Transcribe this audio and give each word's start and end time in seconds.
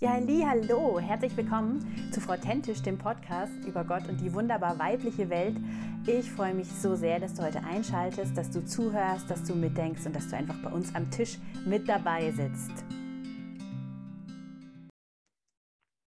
Ja, 0.00 0.12
hallo, 0.12 1.00
herzlich 1.00 1.36
willkommen 1.36 2.12
zu 2.12 2.20
Frau 2.20 2.36
Tentisch, 2.36 2.80
dem 2.82 2.98
Podcast 2.98 3.52
über 3.66 3.82
Gott 3.82 4.06
und 4.08 4.20
die 4.20 4.32
wunderbar 4.32 4.78
weibliche 4.78 5.28
Welt. 5.28 5.56
Ich 6.06 6.30
freue 6.30 6.54
mich 6.54 6.68
so 6.68 6.94
sehr, 6.94 7.18
dass 7.18 7.34
du 7.34 7.42
heute 7.42 7.64
einschaltest, 7.64 8.36
dass 8.36 8.48
du 8.48 8.64
zuhörst, 8.64 9.28
dass 9.28 9.42
du 9.42 9.56
mitdenkst 9.56 10.06
und 10.06 10.14
dass 10.14 10.28
du 10.28 10.36
einfach 10.36 10.54
bei 10.62 10.70
uns 10.70 10.94
am 10.94 11.10
Tisch 11.10 11.38
mit 11.66 11.88
dabei 11.88 12.30
sitzt. 12.30 12.70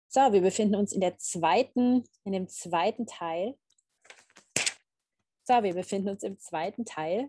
So, 0.09 0.33
wir 0.33 0.41
befinden 0.41 0.77
uns 0.77 0.95
in 0.95 1.03
der 1.03 1.19
zweiten, 1.19 2.05
in 2.25 2.33
dem 2.33 2.49
zweiten 2.49 3.07
Teil. 3.07 3.55
So, 5.47 5.63
wir 5.63 5.75
befinden 5.75 6.09
uns 6.09 6.23
im 6.23 6.39
zweiten 6.39 6.87
Teil 6.87 7.29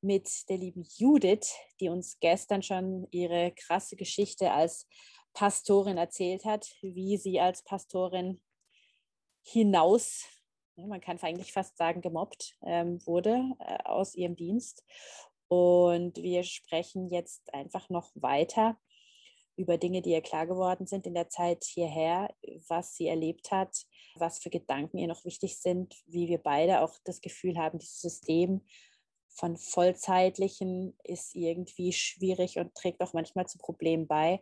mit 0.00 0.48
der 0.48 0.56
lieben 0.56 0.86
Judith, 0.96 1.52
die 1.78 1.90
uns 1.90 2.18
gestern 2.20 2.62
schon 2.62 3.06
ihre 3.10 3.52
krasse 3.52 3.96
Geschichte 3.96 4.50
als 4.50 4.86
Pastorin 5.34 5.98
erzählt 5.98 6.44
hat, 6.44 6.74
wie 6.80 7.16
sie 7.16 7.40
als 7.40 7.62
Pastorin 7.62 8.40
hinaus, 9.42 10.24
man 10.76 11.00
kann 11.00 11.18
eigentlich 11.20 11.52
fast 11.52 11.76
sagen, 11.76 12.00
gemobbt 12.00 12.56
ähm, 12.62 13.04
wurde 13.06 13.44
äh, 13.60 13.78
aus 13.84 14.14
ihrem 14.14 14.36
Dienst. 14.36 14.84
Und 15.48 16.16
wir 16.16 16.42
sprechen 16.42 17.08
jetzt 17.08 17.52
einfach 17.52 17.88
noch 17.90 18.10
weiter 18.14 18.78
über 19.56 19.78
Dinge, 19.78 20.02
die 20.02 20.10
ihr 20.10 20.22
klar 20.22 20.46
geworden 20.46 20.86
sind 20.86 21.06
in 21.06 21.14
der 21.14 21.28
Zeit 21.28 21.64
hierher, 21.64 22.34
was 22.68 22.96
sie 22.96 23.06
erlebt 23.06 23.50
hat, 23.52 23.76
was 24.16 24.38
für 24.38 24.50
Gedanken 24.50 24.98
ihr 24.98 25.06
noch 25.06 25.24
wichtig 25.24 25.58
sind, 25.58 25.94
wie 26.06 26.28
wir 26.28 26.38
beide 26.38 26.80
auch 26.80 26.94
das 27.04 27.20
Gefühl 27.20 27.56
haben, 27.56 27.78
dieses 27.78 28.00
System 28.00 28.62
von 29.28 29.56
Vollzeitlichen 29.56 30.96
ist 31.02 31.34
irgendwie 31.34 31.92
schwierig 31.92 32.58
und 32.58 32.74
trägt 32.74 33.00
auch 33.02 33.12
manchmal 33.12 33.46
zu 33.46 33.58
Problemen 33.58 34.06
bei. 34.06 34.40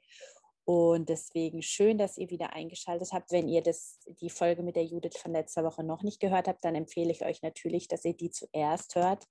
Und 0.64 1.08
deswegen 1.08 1.60
schön, 1.60 1.98
dass 1.98 2.18
ihr 2.18 2.30
wieder 2.30 2.52
eingeschaltet 2.52 3.12
habt. 3.12 3.32
Wenn 3.32 3.48
ihr 3.48 3.62
das, 3.62 3.98
die 4.20 4.30
Folge 4.30 4.62
mit 4.62 4.76
der 4.76 4.84
Judith 4.84 5.16
von 5.16 5.32
letzter 5.32 5.64
Woche 5.64 5.82
noch 5.82 6.02
nicht 6.02 6.20
gehört 6.20 6.46
habt, 6.46 6.64
dann 6.64 6.76
empfehle 6.76 7.10
ich 7.10 7.24
euch 7.24 7.42
natürlich, 7.42 7.88
dass 7.88 8.04
ihr 8.04 8.14
die 8.14 8.30
zuerst 8.30 8.94
hört, 8.94 9.26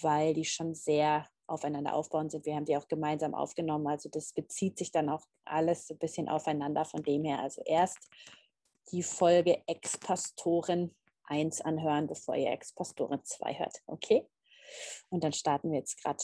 weil 0.00 0.34
die 0.34 0.44
schon 0.44 0.74
sehr 0.74 1.26
aufeinander 1.48 1.94
aufbauen 1.94 2.30
sind. 2.30 2.46
Wir 2.46 2.54
haben 2.54 2.64
die 2.64 2.76
auch 2.76 2.86
gemeinsam 2.86 3.34
aufgenommen. 3.34 3.88
Also 3.88 4.08
das 4.08 4.32
bezieht 4.32 4.78
sich 4.78 4.92
dann 4.92 5.08
auch 5.08 5.24
alles 5.44 5.88
so 5.88 5.94
ein 5.94 5.98
bisschen 5.98 6.28
aufeinander 6.28 6.84
von 6.84 7.02
dem 7.02 7.24
her. 7.24 7.40
Also 7.40 7.62
erst 7.64 7.98
die 8.92 9.02
Folge 9.02 9.62
Ex-Pastorin 9.66 10.94
1 11.24 11.60
anhören, 11.62 12.06
bevor 12.06 12.36
ihr 12.36 12.50
Ex-Pastorin 12.52 13.24
2 13.24 13.58
hört. 13.58 13.78
Okay? 13.86 14.28
Und 15.08 15.24
dann 15.24 15.32
starten 15.32 15.72
wir 15.72 15.78
jetzt 15.78 16.00
gerade 16.02 16.22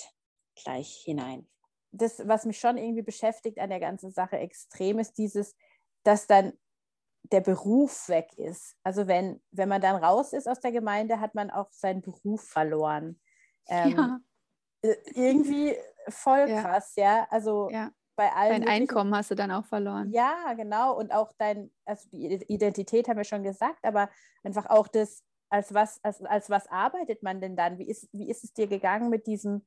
gleich 0.54 1.02
hinein 1.04 1.48
das, 1.92 2.26
was 2.26 2.44
mich 2.44 2.58
schon 2.58 2.76
irgendwie 2.76 3.02
beschäftigt 3.02 3.58
an 3.58 3.70
der 3.70 3.80
ganzen 3.80 4.10
Sache 4.10 4.38
extrem, 4.38 4.98
ist 4.98 5.18
dieses, 5.18 5.56
dass 6.02 6.26
dann 6.26 6.52
der 7.32 7.40
Beruf 7.40 8.08
weg 8.08 8.32
ist. 8.36 8.76
Also 8.82 9.06
wenn, 9.06 9.42
wenn 9.50 9.68
man 9.68 9.80
dann 9.80 10.02
raus 10.02 10.32
ist 10.32 10.48
aus 10.48 10.60
der 10.60 10.72
Gemeinde, 10.72 11.20
hat 11.20 11.34
man 11.34 11.50
auch 11.50 11.70
seinen 11.70 12.00
Beruf 12.00 12.42
verloren. 12.42 13.20
Ähm, 13.68 13.96
ja. 13.96 14.20
Äh, 14.82 14.96
irgendwie 15.14 15.76
voll 16.08 16.48
ja. 16.48 16.62
krass, 16.62 16.94
ja. 16.96 17.26
Also 17.30 17.68
ja. 17.70 17.90
bei 18.16 18.32
allen. 18.32 18.62
Dein 18.62 18.68
Einkommen 18.68 19.14
hast 19.14 19.30
du 19.30 19.34
dann 19.34 19.50
auch 19.50 19.64
verloren. 19.66 20.10
Ja, 20.12 20.54
genau. 20.54 20.96
Und 20.96 21.12
auch 21.12 21.32
dein, 21.38 21.70
also 21.84 22.08
die 22.10 22.42
Identität 22.48 23.08
haben 23.08 23.18
wir 23.18 23.24
schon 23.24 23.42
gesagt, 23.42 23.84
aber 23.84 24.08
einfach 24.42 24.66
auch 24.66 24.88
das, 24.88 25.22
als 25.50 25.72
was, 25.74 26.02
als, 26.04 26.22
als 26.22 26.50
was 26.50 26.66
arbeitet 26.68 27.22
man 27.22 27.40
denn 27.40 27.56
dann? 27.56 27.78
Wie 27.78 27.88
ist, 27.88 28.08
wie 28.12 28.30
ist 28.30 28.44
es 28.44 28.52
dir 28.52 28.66
gegangen 28.66 29.10
mit 29.10 29.26
diesem 29.26 29.66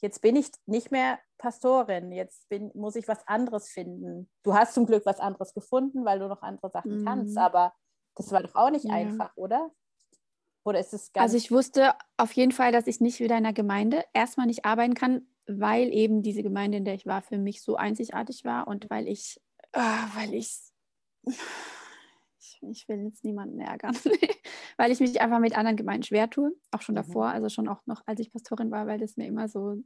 jetzt 0.00 0.20
bin 0.20 0.36
ich 0.36 0.50
nicht 0.66 0.90
mehr 0.90 1.18
Pastorin, 1.38 2.12
jetzt 2.12 2.48
bin, 2.48 2.70
muss 2.74 2.96
ich 2.96 3.08
was 3.08 3.26
anderes 3.26 3.68
finden. 3.68 4.28
Du 4.42 4.54
hast 4.54 4.74
zum 4.74 4.86
Glück 4.86 5.04
was 5.06 5.20
anderes 5.20 5.54
gefunden, 5.54 6.04
weil 6.04 6.18
du 6.18 6.28
noch 6.28 6.42
andere 6.42 6.70
Sachen 6.70 7.00
mhm. 7.00 7.04
kannst, 7.04 7.36
aber 7.36 7.74
das 8.14 8.32
war 8.32 8.42
doch 8.42 8.54
auch 8.54 8.70
nicht 8.70 8.86
ja. 8.86 8.94
einfach, 8.94 9.36
oder? 9.36 9.70
Oder 10.64 10.80
ist 10.80 10.92
es 10.92 11.12
ganz. 11.12 11.22
Also 11.22 11.36
ich 11.36 11.52
wusste 11.52 11.94
auf 12.16 12.32
jeden 12.32 12.52
Fall, 12.52 12.72
dass 12.72 12.86
ich 12.86 13.00
nicht 13.00 13.20
wieder 13.20 13.36
in 13.38 13.44
der 13.44 13.52
Gemeinde 13.52 14.04
erstmal 14.12 14.46
nicht 14.46 14.64
arbeiten 14.64 14.94
kann, 14.94 15.28
weil 15.46 15.92
eben 15.92 16.22
diese 16.22 16.42
Gemeinde, 16.42 16.78
in 16.78 16.84
der 16.84 16.94
ich 16.94 17.06
war, 17.06 17.22
für 17.22 17.38
mich 17.38 17.62
so 17.62 17.76
einzigartig 17.76 18.44
war 18.44 18.66
und 18.66 18.90
weil 18.90 19.06
ich, 19.06 19.40
äh, 19.72 19.80
weil 20.14 20.34
ich 20.34 20.58
ich 22.62 22.88
will 22.88 23.04
jetzt 23.04 23.24
niemanden 23.24 23.60
ärgern, 23.60 23.96
weil 24.76 24.90
ich 24.90 25.00
mich 25.00 25.20
einfach 25.20 25.38
mit 25.38 25.56
anderen 25.56 25.76
Gemeinden 25.76 26.04
schwer 26.04 26.30
tue, 26.30 26.52
auch 26.70 26.82
schon 26.82 26.94
mhm. 26.94 26.98
davor, 26.98 27.26
also 27.28 27.48
schon 27.48 27.68
auch 27.68 27.86
noch, 27.86 28.02
als 28.06 28.20
ich 28.20 28.32
Pastorin 28.32 28.70
war, 28.70 28.86
weil 28.86 28.98
das 28.98 29.16
mir 29.16 29.26
immer 29.26 29.48
so 29.48 29.76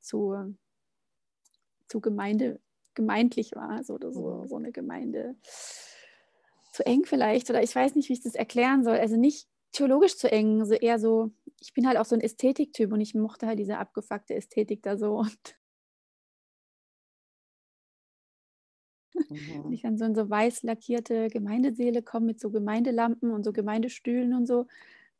zu, 0.00 0.56
zu 1.88 2.00
Gemeinde, 2.00 2.60
gemeindlich 2.94 3.52
war, 3.54 3.82
so, 3.84 3.94
oder 3.94 4.12
so, 4.12 4.42
mhm. 4.42 4.48
so 4.48 4.56
eine 4.56 4.72
Gemeinde 4.72 5.36
zu 6.72 6.84
eng 6.84 7.04
vielleicht, 7.04 7.50
oder 7.50 7.62
ich 7.62 7.74
weiß 7.74 7.94
nicht, 7.94 8.08
wie 8.08 8.14
ich 8.14 8.22
das 8.22 8.34
erklären 8.34 8.84
soll, 8.84 8.96
also 8.98 9.16
nicht 9.16 9.48
theologisch 9.72 10.16
zu 10.16 10.30
eng, 10.30 10.60
also 10.60 10.74
eher 10.74 10.98
so, 10.98 11.30
ich 11.60 11.74
bin 11.74 11.86
halt 11.86 11.98
auch 11.98 12.04
so 12.04 12.14
ein 12.14 12.20
Ästhetiktyp 12.20 12.92
und 12.92 13.00
ich 13.00 13.14
mochte 13.14 13.46
halt 13.46 13.58
diese 13.58 13.78
abgefuckte 13.78 14.34
Ästhetik 14.34 14.82
da 14.82 14.96
so 14.96 15.18
und 15.18 15.56
Mhm. 19.14 19.64
Wenn 19.64 19.72
ich 19.72 19.82
dann 19.82 19.98
so 19.98 20.04
in 20.04 20.14
so 20.14 20.28
weiß 20.28 20.62
lackierte 20.62 21.28
Gemeindeseele 21.28 22.02
komme 22.02 22.26
mit 22.26 22.40
so 22.40 22.50
Gemeindelampen 22.50 23.30
und 23.30 23.44
so 23.44 23.52
Gemeindestühlen 23.52 24.34
und 24.34 24.46
so. 24.46 24.66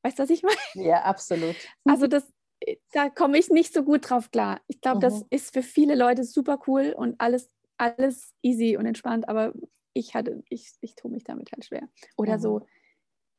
Weißt 0.03 0.19
du, 0.19 0.22
was 0.22 0.31
ich 0.31 0.43
meine? 0.43 0.87
Ja, 0.87 1.03
absolut. 1.03 1.56
Also 1.84 2.06
das, 2.06 2.31
äh, 2.60 2.77
da 2.93 3.09
komme 3.09 3.38
ich 3.38 3.50
nicht 3.50 3.72
so 3.72 3.83
gut 3.83 4.10
drauf 4.10 4.31
klar. 4.31 4.60
Ich 4.66 4.81
glaube, 4.81 4.99
mhm. 4.99 5.00
das 5.00 5.25
ist 5.31 5.53
für 5.53 5.62
viele 5.62 5.94
Leute 5.94 6.25
super 6.25 6.60
cool 6.66 6.94
und 6.97 7.21
alles, 7.21 7.50
alles 7.78 8.34
easy 8.43 8.77
und 8.77 8.87
entspannt, 8.87 9.28
aber 9.28 9.53
ich 9.94 10.15
hatte, 10.15 10.43
ich, 10.49 10.72
ich 10.81 10.94
tue 10.97 11.10
mich 11.10 11.25
damit 11.25 11.53
halt 11.53 11.65
schwer. 11.65 11.88
Oder 12.16 12.37
mhm. 12.37 12.43
so, 12.43 12.66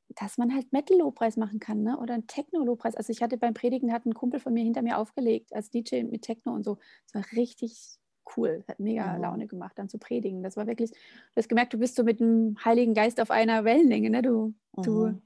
dass 0.09 0.38
man 0.38 0.53
halt 0.53 0.71
Metal-Lobpreis 0.71 1.38
machen 1.38 1.59
kann, 1.59 1.83
ne? 1.83 1.99
Oder 1.99 2.13
ein 2.13 2.27
Techno-Lobpreis. 2.27 2.95
Also 2.95 3.11
ich 3.11 3.21
hatte 3.21 3.38
beim 3.38 3.53
Predigen, 3.53 3.91
hat 3.91 4.05
ein 4.05 4.13
Kumpel 4.13 4.39
von 4.39 4.53
mir 4.53 4.63
hinter 4.63 4.81
mir 4.81 4.97
aufgelegt 4.97 5.53
als 5.53 5.69
DJ 5.69 6.03
mit 6.03 6.21
Techno 6.21 6.53
und 6.53 6.63
so. 6.63 6.77
Das 7.05 7.15
war 7.15 7.38
richtig 7.38 7.99
cool. 8.36 8.63
Hat 8.68 8.80
mega 8.80 9.13
mhm. 9.13 9.22
Laune 9.22 9.47
gemacht, 9.47 9.74
dann 9.78 9.90
zu 9.90 9.97
predigen. 9.97 10.44
Das 10.44 10.58
war 10.58 10.68
wirklich, 10.68 10.91
du 10.91 10.97
hast 11.36 11.50
gemerkt, 11.50 11.74
du 11.74 11.78
bist 11.78 11.96
so 11.96 12.03
mit 12.03 12.19
dem 12.19 12.58
Heiligen 12.63 12.94
Geist 12.94 13.19
auf 13.22 13.31
einer 13.31 13.63
Wellenlänge, 13.63 14.09
ne? 14.09 14.22
Du, 14.22 14.53
mhm. 14.78 14.84
du, 14.84 15.22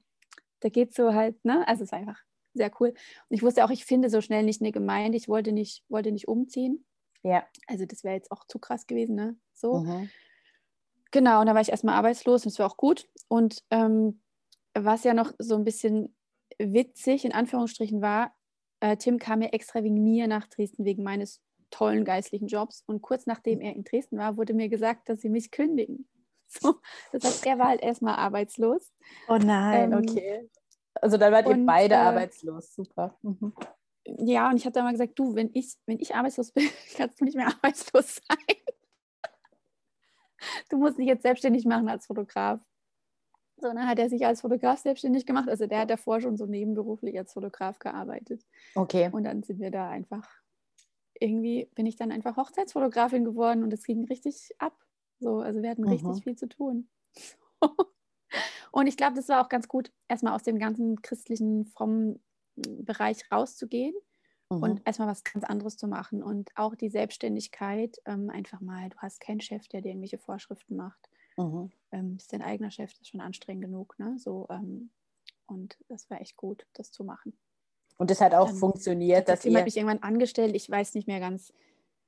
da 0.60 0.68
geht 0.68 0.94
so 0.94 1.14
halt, 1.14 1.44
ne? 1.44 1.66
Also 1.66 1.84
es 1.84 1.90
ist 1.90 1.94
einfach 1.94 2.20
sehr 2.54 2.70
cool. 2.80 2.88
Und 2.88 2.96
ich 3.36 3.42
wusste 3.42 3.64
auch, 3.64 3.70
ich 3.70 3.84
finde 3.84 4.10
so 4.10 4.20
schnell 4.20 4.42
nicht 4.42 4.60
eine 4.60 4.72
Gemeinde. 4.72 5.16
Ich 5.16 5.28
wollte 5.28 5.52
nicht, 5.52 5.84
wollte 5.88 6.12
nicht 6.12 6.28
umziehen. 6.28 6.84
Ja. 7.22 7.44
Also 7.66 7.86
das 7.86 8.04
wäre 8.04 8.14
jetzt 8.14 8.30
auch 8.32 8.44
zu 8.46 8.58
krass 8.58 8.86
gewesen, 8.86 9.14
ne? 9.14 9.36
So. 9.54 9.80
Mhm. 9.80 10.10
Genau, 11.12 11.40
und 11.40 11.46
da 11.46 11.54
war 11.54 11.60
ich 11.60 11.70
erstmal 11.70 11.96
arbeitslos 11.96 12.44
und 12.44 12.52
es 12.52 12.58
war 12.58 12.66
auch 12.66 12.76
gut. 12.76 13.08
Und 13.28 13.64
ähm, 13.70 14.20
was 14.74 15.04
ja 15.04 15.14
noch 15.14 15.32
so 15.38 15.56
ein 15.56 15.64
bisschen 15.64 16.14
witzig 16.58 17.24
in 17.24 17.32
Anführungsstrichen 17.32 18.00
war, 18.00 18.34
äh, 18.80 18.96
Tim 18.96 19.18
kam 19.18 19.42
ja 19.42 19.48
extra 19.48 19.82
wegen 19.82 20.02
mir 20.02 20.28
nach 20.28 20.46
Dresden, 20.46 20.84
wegen 20.84 21.02
meines 21.02 21.40
tollen 21.70 22.04
geistlichen 22.04 22.46
Jobs. 22.46 22.82
Und 22.86 23.02
kurz 23.02 23.26
nachdem 23.26 23.60
er 23.60 23.74
in 23.74 23.84
Dresden 23.84 24.18
war, 24.18 24.36
wurde 24.36 24.54
mir 24.54 24.68
gesagt, 24.68 25.08
dass 25.08 25.20
sie 25.20 25.30
mich 25.30 25.50
kündigen. 25.50 26.08
So, 26.52 26.80
das 27.12 27.22
heißt, 27.22 27.46
er 27.46 27.60
war 27.60 27.68
halt 27.68 27.80
erstmal 27.80 28.16
arbeitslos. 28.16 28.92
Oh 29.28 29.36
nein, 29.36 29.92
ähm, 29.92 29.98
okay. 30.00 30.50
Also 30.94 31.16
dann 31.16 31.32
wart 31.32 31.46
ihr 31.46 31.52
und, 31.52 31.64
beide 31.64 31.94
äh, 31.94 31.98
arbeitslos, 31.98 32.74
super. 32.74 33.16
Mhm. 33.22 33.54
Ja, 34.04 34.50
und 34.50 34.56
ich 34.56 34.64
habe 34.64 34.72
dann 34.72 34.82
mal 34.82 34.90
gesagt, 34.90 35.16
du, 35.16 35.36
wenn 35.36 35.50
ich, 35.54 35.76
wenn 35.86 36.00
ich 36.00 36.12
arbeitslos 36.12 36.50
bin, 36.50 36.68
kannst 36.96 37.20
du 37.20 37.24
nicht 37.24 37.36
mehr 37.36 37.46
arbeitslos 37.46 38.20
sein. 38.28 38.56
du 40.70 40.78
musst 40.78 40.98
dich 40.98 41.06
jetzt 41.06 41.22
selbstständig 41.22 41.66
machen 41.66 41.88
als 41.88 42.06
Fotograf. 42.06 42.60
So, 43.60 43.68
dann 43.68 43.86
hat 43.86 43.98
er 43.98 44.08
sich 44.08 44.24
als 44.26 44.40
Fotograf 44.40 44.80
selbstständig 44.80 45.26
gemacht. 45.26 45.48
Also 45.48 45.66
der 45.66 45.80
hat 45.80 45.90
davor 45.90 46.20
schon 46.20 46.36
so 46.36 46.46
nebenberuflich 46.46 47.16
als 47.18 47.32
Fotograf 47.32 47.78
gearbeitet. 47.78 48.42
Okay. 48.74 49.10
Und 49.12 49.24
dann 49.24 49.42
sind 49.42 49.60
wir 49.60 49.70
da 49.70 49.88
einfach 49.88 50.26
irgendwie 51.20 51.68
bin 51.74 51.86
ich 51.86 51.96
dann 51.96 52.10
einfach 52.10 52.36
Hochzeitsfotografin 52.36 53.24
geworden 53.24 53.62
und 53.62 53.72
es 53.72 53.84
ging 53.84 54.04
richtig 54.06 54.50
ab. 54.58 54.74
So, 55.20 55.38
also 55.38 55.62
wir 55.62 55.70
hatten 55.70 55.82
mhm. 55.82 55.90
richtig 55.90 56.24
viel 56.24 56.36
zu 56.36 56.48
tun. 56.48 56.88
und 58.72 58.86
ich 58.86 58.96
glaube, 58.96 59.14
das 59.14 59.28
war 59.28 59.44
auch 59.44 59.48
ganz 59.48 59.68
gut, 59.68 59.92
erstmal 60.08 60.34
aus 60.34 60.42
dem 60.42 60.58
ganzen 60.58 61.02
christlichen, 61.02 61.66
frommen 61.66 62.20
Bereich 62.56 63.30
rauszugehen 63.30 63.94
mhm. 64.50 64.62
und 64.62 64.82
erstmal 64.86 65.08
was 65.08 65.24
ganz 65.24 65.44
anderes 65.44 65.76
zu 65.76 65.86
machen. 65.86 66.22
Und 66.22 66.50
auch 66.56 66.74
die 66.74 66.88
Selbstständigkeit, 66.88 68.00
ähm, 68.06 68.30
einfach 68.30 68.60
mal, 68.60 68.88
du 68.88 68.96
hast 68.98 69.20
keinen 69.20 69.40
Chef, 69.40 69.68
der 69.68 69.82
dir 69.82 69.90
irgendwelche 69.90 70.18
Vorschriften 70.18 70.76
macht. 70.76 71.08
Mhm. 71.36 71.70
Ähm, 71.92 72.16
bist 72.16 72.32
dein 72.32 72.42
eigener 72.42 72.70
Chef, 72.70 72.92
das 72.92 73.02
ist 73.02 73.08
schon 73.08 73.20
anstrengend 73.20 73.64
genug. 73.64 73.98
Ne? 73.98 74.18
So, 74.18 74.46
ähm, 74.50 74.90
und 75.46 75.78
das 75.88 76.08
war 76.10 76.20
echt 76.20 76.36
gut, 76.36 76.66
das 76.72 76.92
zu 76.92 77.04
machen. 77.04 77.36
Und 78.00 78.10
das 78.10 78.22
hat 78.22 78.32
auch 78.32 78.46
Dann, 78.46 78.56
funktioniert. 78.56 79.28
Das 79.28 79.40
Team 79.40 79.54
hat 79.54 79.66
mich 79.66 79.76
irgendwann 79.76 80.02
angestellt, 80.02 80.56
ich 80.56 80.70
weiß 80.70 80.94
nicht 80.94 81.06
mehr 81.06 81.20
ganz. 81.20 81.52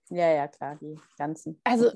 Ja, 0.09 0.27
ja, 0.33 0.49
klar, 0.49 0.79
die 0.81 0.99
ganzen. 1.19 1.61
Also, 1.65 1.91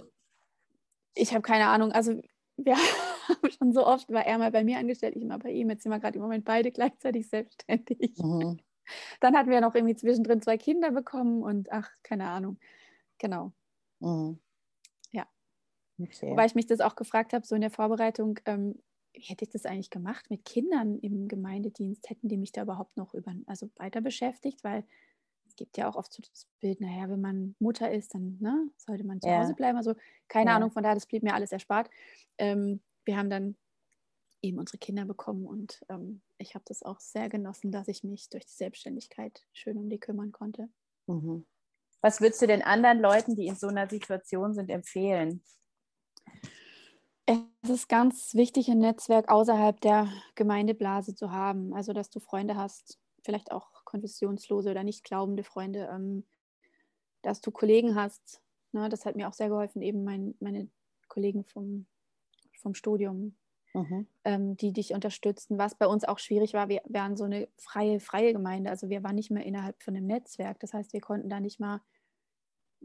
ich 1.14 1.32
habe 1.32 1.40
keine 1.40 1.68
Ahnung. 1.68 1.92
Also, 1.92 2.20
wir 2.58 2.76
haben 3.28 3.50
schon 3.50 3.72
so 3.72 3.86
oft, 3.86 4.12
war 4.12 4.26
er 4.26 4.36
mal 4.36 4.50
bei 4.50 4.64
mir 4.64 4.76
angestellt, 4.76 5.16
ich 5.16 5.22
immer 5.22 5.38
bei 5.38 5.50
ihm. 5.50 5.70
Jetzt 5.70 5.82
sind 5.82 5.92
wir 5.92 5.98
gerade 5.98 6.16
im 6.16 6.22
Moment 6.22 6.44
beide 6.44 6.72
gleichzeitig 6.72 7.26
selbstständig. 7.30 8.18
Mhm. 8.18 8.60
Dann 9.20 9.34
hatten 9.34 9.48
wir 9.48 9.62
noch 9.62 9.74
irgendwie 9.74 9.96
zwischendrin 9.96 10.42
zwei 10.42 10.58
Kinder 10.58 10.90
bekommen 10.90 11.42
und 11.42 11.72
ach, 11.72 11.90
keine 12.02 12.28
Ahnung. 12.28 12.58
Genau. 13.16 13.52
Mhm. 14.00 14.38
Ja. 15.10 15.26
Okay. 15.98 16.32
Wobei 16.32 16.44
ich 16.44 16.54
mich 16.54 16.66
das 16.66 16.80
auch 16.80 16.96
gefragt 16.96 17.32
habe, 17.32 17.46
so 17.46 17.54
in 17.54 17.62
der 17.62 17.70
Vorbereitung, 17.70 18.40
ähm, 18.44 18.78
hätte 19.20 19.44
ich 19.44 19.50
das 19.50 19.66
eigentlich 19.66 19.90
gemacht 19.90 20.30
mit 20.30 20.44
Kindern 20.44 20.98
im 20.98 21.28
Gemeindedienst? 21.28 22.08
Hätten 22.08 22.28
die 22.28 22.36
mich 22.36 22.52
da 22.52 22.62
überhaupt 22.62 22.96
noch 22.96 23.14
über, 23.14 23.34
also 23.46 23.70
weiter 23.76 24.00
beschäftigt? 24.00 24.62
Weil 24.64 24.84
es 25.46 25.56
gibt 25.56 25.76
ja 25.76 25.88
auch 25.88 25.96
oft 25.96 26.12
so 26.12 26.22
das 26.22 26.46
Bild, 26.60 26.80
naja, 26.80 27.08
wenn 27.08 27.20
man 27.20 27.56
Mutter 27.58 27.90
ist, 27.90 28.14
dann 28.14 28.38
ne, 28.40 28.70
sollte 28.76 29.04
man 29.04 29.20
zu 29.20 29.28
ja. 29.28 29.40
Hause 29.40 29.54
bleiben. 29.54 29.76
Also 29.76 29.94
keine 30.28 30.50
ja. 30.50 30.56
Ahnung, 30.56 30.70
von 30.70 30.82
daher, 30.82 30.94
das 30.94 31.06
blieb 31.06 31.22
mir 31.22 31.34
alles 31.34 31.52
erspart. 31.52 31.90
Ähm, 32.38 32.80
wir 33.04 33.16
haben 33.16 33.30
dann 33.30 33.56
eben 34.42 34.58
unsere 34.58 34.78
Kinder 34.78 35.04
bekommen 35.04 35.46
und 35.46 35.82
ähm, 35.88 36.20
ich 36.38 36.54
habe 36.54 36.64
das 36.68 36.82
auch 36.82 37.00
sehr 37.00 37.28
genossen, 37.28 37.72
dass 37.72 37.88
ich 37.88 38.04
mich 38.04 38.28
durch 38.28 38.44
die 38.44 38.54
Selbstständigkeit 38.54 39.46
schön 39.52 39.78
um 39.78 39.88
die 39.88 39.98
kümmern 39.98 40.32
konnte. 40.32 40.68
Mhm. 41.06 41.46
Was 42.02 42.20
würdest 42.20 42.42
du 42.42 42.46
den 42.46 42.62
anderen 42.62 43.00
Leuten, 43.00 43.34
die 43.34 43.46
in 43.46 43.56
so 43.56 43.68
einer 43.68 43.88
Situation 43.88 44.54
sind, 44.54 44.70
empfehlen? 44.70 45.42
Es 47.26 47.70
ist 47.70 47.88
ganz 47.88 48.34
wichtig, 48.34 48.70
ein 48.70 48.78
Netzwerk 48.78 49.28
außerhalb 49.28 49.80
der 49.80 50.08
Gemeindeblase 50.36 51.14
zu 51.14 51.32
haben. 51.32 51.74
Also, 51.74 51.92
dass 51.92 52.08
du 52.08 52.20
Freunde 52.20 52.56
hast, 52.56 52.98
vielleicht 53.22 53.50
auch 53.50 53.84
konfessionslose 53.84 54.70
oder 54.70 54.84
nicht 54.84 55.02
glaubende 55.02 55.42
Freunde, 55.42 55.88
ähm, 55.92 56.24
dass 57.22 57.40
du 57.40 57.50
Kollegen 57.50 57.96
hast. 57.96 58.40
Ne? 58.70 58.88
Das 58.88 59.04
hat 59.04 59.16
mir 59.16 59.28
auch 59.28 59.32
sehr 59.32 59.48
geholfen, 59.48 59.82
eben 59.82 60.04
mein, 60.04 60.36
meine 60.38 60.68
Kollegen 61.08 61.44
vom, 61.44 61.86
vom 62.60 62.74
Studium, 62.74 63.34
mhm. 63.74 64.06
ähm, 64.24 64.56
die 64.56 64.72
dich 64.72 64.94
unterstützen. 64.94 65.58
Was 65.58 65.74
bei 65.74 65.88
uns 65.88 66.04
auch 66.04 66.20
schwierig 66.20 66.54
war, 66.54 66.68
wir 66.68 66.82
waren 66.84 67.16
so 67.16 67.24
eine 67.24 67.48
freie, 67.56 67.98
freie 67.98 68.32
Gemeinde. 68.32 68.70
Also 68.70 68.88
wir 68.88 69.02
waren 69.02 69.16
nicht 69.16 69.32
mehr 69.32 69.44
innerhalb 69.44 69.82
von 69.82 69.96
einem 69.96 70.06
Netzwerk. 70.06 70.60
Das 70.60 70.72
heißt, 70.72 70.92
wir 70.92 71.00
konnten 71.00 71.28
da 71.28 71.40
nicht 71.40 71.58
mal 71.58 71.80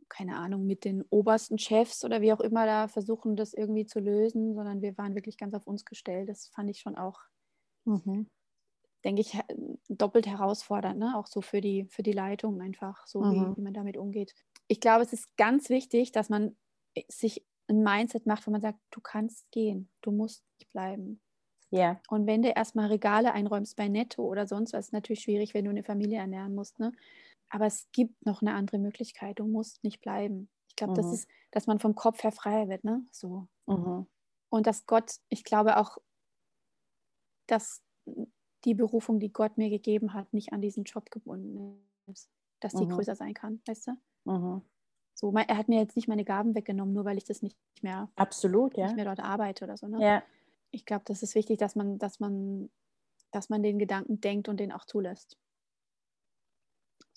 keine 0.10 0.36
Ahnung, 0.38 0.66
mit 0.66 0.86
den 0.86 1.04
obersten 1.10 1.58
Chefs 1.58 2.04
oder 2.04 2.22
wie 2.22 2.34
auch 2.34 2.40
immer 2.40 2.66
da 2.66 2.88
versuchen, 2.88 3.36
das 3.36 3.54
irgendwie 3.54 3.86
zu 3.86 4.00
lösen, 4.00 4.56
sondern 4.56 4.82
wir 4.82 4.98
waren 4.98 5.16
wirklich 5.16 5.38
ganz 5.38 5.54
auf 5.54 5.68
uns 5.68 5.86
gestellt. 5.86 6.30
Das 6.30 6.48
fand 6.48 6.70
ich 6.70 6.80
schon 6.80 6.96
auch, 6.96 7.20
mhm. 7.86 8.28
denke 9.06 9.22
ich, 9.22 9.40
doppelt 9.88 10.28
herausfordernd, 10.28 11.00
ne? 11.00 11.18
auch 11.18 11.28
so 11.28 11.42
für 11.42 11.62
die, 11.62 11.86
für 11.86 12.04
die 12.04 12.12
Leitung 12.12 12.62
einfach, 12.62 13.06
so 13.08 13.22
mhm. 13.22 13.32
wie, 13.34 13.58
wie 13.58 13.62
man 13.62 13.74
damit 13.74 13.98
umgeht. 13.98 14.34
Ich 14.68 14.80
glaube, 14.80 15.04
es 15.04 15.14
ist 15.14 15.36
ganz 15.38 15.70
wichtig, 15.70 16.12
dass 16.12 16.30
man 16.30 16.56
sich 17.08 17.46
ein 17.68 17.84
Mindset 17.84 18.26
macht, 18.26 18.46
wo 18.48 18.52
man 18.52 18.62
sagt, 18.62 18.80
du 18.92 19.02
kannst 19.02 19.50
gehen, 19.52 19.90
du 20.02 20.12
musst 20.12 20.44
nicht 20.60 20.72
bleiben. 20.72 21.22
Ja. 21.72 22.02
Und 22.10 22.28
wenn 22.28 22.42
du 22.42 22.50
erstmal 22.50 22.88
Regale 22.88 23.32
einräumst 23.32 23.78
bei 23.78 23.88
Netto 23.88 24.24
oder 24.24 24.46
sonst 24.46 24.74
was, 24.74 24.88
ist 24.88 24.94
natürlich 24.94 25.22
schwierig, 25.22 25.54
wenn 25.54 25.64
du 25.64 25.72
eine 25.72 25.84
Familie 25.84 26.20
ernähren 26.20 26.54
musst. 26.54 26.80
Ne? 26.80 26.92
Aber 27.52 27.66
es 27.66 27.88
gibt 27.92 28.26
noch 28.26 28.42
eine 28.42 28.54
andere 28.54 28.80
Möglichkeit. 28.80 29.40
Du 29.40 29.46
musst 29.46 29.84
nicht 29.84 30.02
bleiben. 30.02 30.50
Ich 30.70 30.76
glaube, 30.78 30.94
mhm. 30.94 30.96
das 30.96 31.14
ist, 31.14 31.30
dass 31.52 31.68
man 31.68 31.80
vom 31.80 31.96
Kopf 31.96 32.24
her 32.24 32.32
freier 32.32 32.70
wird, 32.70 32.84
ne? 32.84 33.06
So. 33.12 33.48
Mhm. 33.68 34.08
Und 34.50 34.68
dass 34.68 34.86
Gott, 34.86 35.16
ich 35.30 35.44
glaube 35.44 35.78
auch, 35.78 35.98
dass 37.48 37.84
die 38.64 38.74
Berufung, 38.74 39.20
die 39.20 39.34
Gott 39.34 39.58
mir 39.58 39.70
gegeben 39.70 40.14
hat, 40.14 40.34
nicht 40.34 40.54
an 40.54 40.62
diesen 40.62 40.86
Job 40.86 41.12
gebunden 41.12 41.86
ist. 42.08 42.30
Dass 42.62 42.74
die 42.74 42.86
mhm. 42.86 42.92
größer 42.92 43.16
sein 43.16 43.34
kann, 43.34 43.62
weißt 43.66 43.88
du? 43.88 43.92
Mhm. 44.32 44.62
So, 45.14 45.34
er 45.34 45.58
hat 45.58 45.68
mir 45.68 45.80
jetzt 45.80 45.96
nicht 45.96 46.08
meine 46.08 46.24
Gaben 46.24 46.56
weggenommen, 46.56 46.94
nur 46.94 47.06
weil 47.06 47.18
ich 47.18 47.26
das 47.26 47.42
nicht 47.42 47.58
mehr, 47.82 48.10
Absolut, 48.16 48.78
ja. 48.78 48.86
nicht 48.86 48.96
mehr 48.96 49.06
dort 49.06 49.20
arbeite 49.20 49.66
oder 49.66 49.78
so. 49.78 49.88
Ne? 49.88 50.02
Ja. 50.02 50.24
Ich 50.72 50.86
glaube, 50.86 51.04
das 51.06 51.22
ist 51.22 51.36
wichtig, 51.36 51.58
dass 51.58 51.76
man, 51.76 52.00
dass 52.00 52.20
man, 52.20 52.70
dass 53.32 53.50
man 53.50 53.62
den 53.62 53.78
Gedanken 53.78 54.22
denkt 54.22 54.48
und 54.48 54.60
den 54.60 54.72
auch 54.72 54.86
zulässt. 54.86 55.38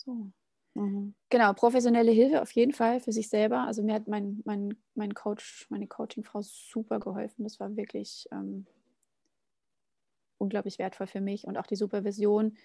So. 0.04 0.30
Mhm. 0.74 1.14
Genau, 1.30 1.52
professionelle 1.52 2.10
Hilfe 2.10 2.42
auf 2.42 2.50
jeden 2.52 2.72
Fall 2.72 3.00
für 3.00 3.12
sich 3.12 3.28
selber. 3.28 3.60
Also 3.60 3.82
mir 3.82 3.94
hat 3.94 4.08
mein, 4.08 4.42
mein, 4.44 4.76
mein 4.94 5.14
Coach, 5.14 5.66
meine 5.70 5.86
Coachingfrau 5.86 6.42
super 6.42 6.98
geholfen. 6.98 7.44
Das 7.44 7.60
war 7.60 7.76
wirklich 7.76 8.26
ähm, 8.32 8.66
unglaublich 10.38 10.78
wertvoll 10.78 11.06
für 11.06 11.20
mich 11.20 11.46
und 11.46 11.56
auch 11.56 11.66
die 11.66 11.76
Supervision 11.76 12.56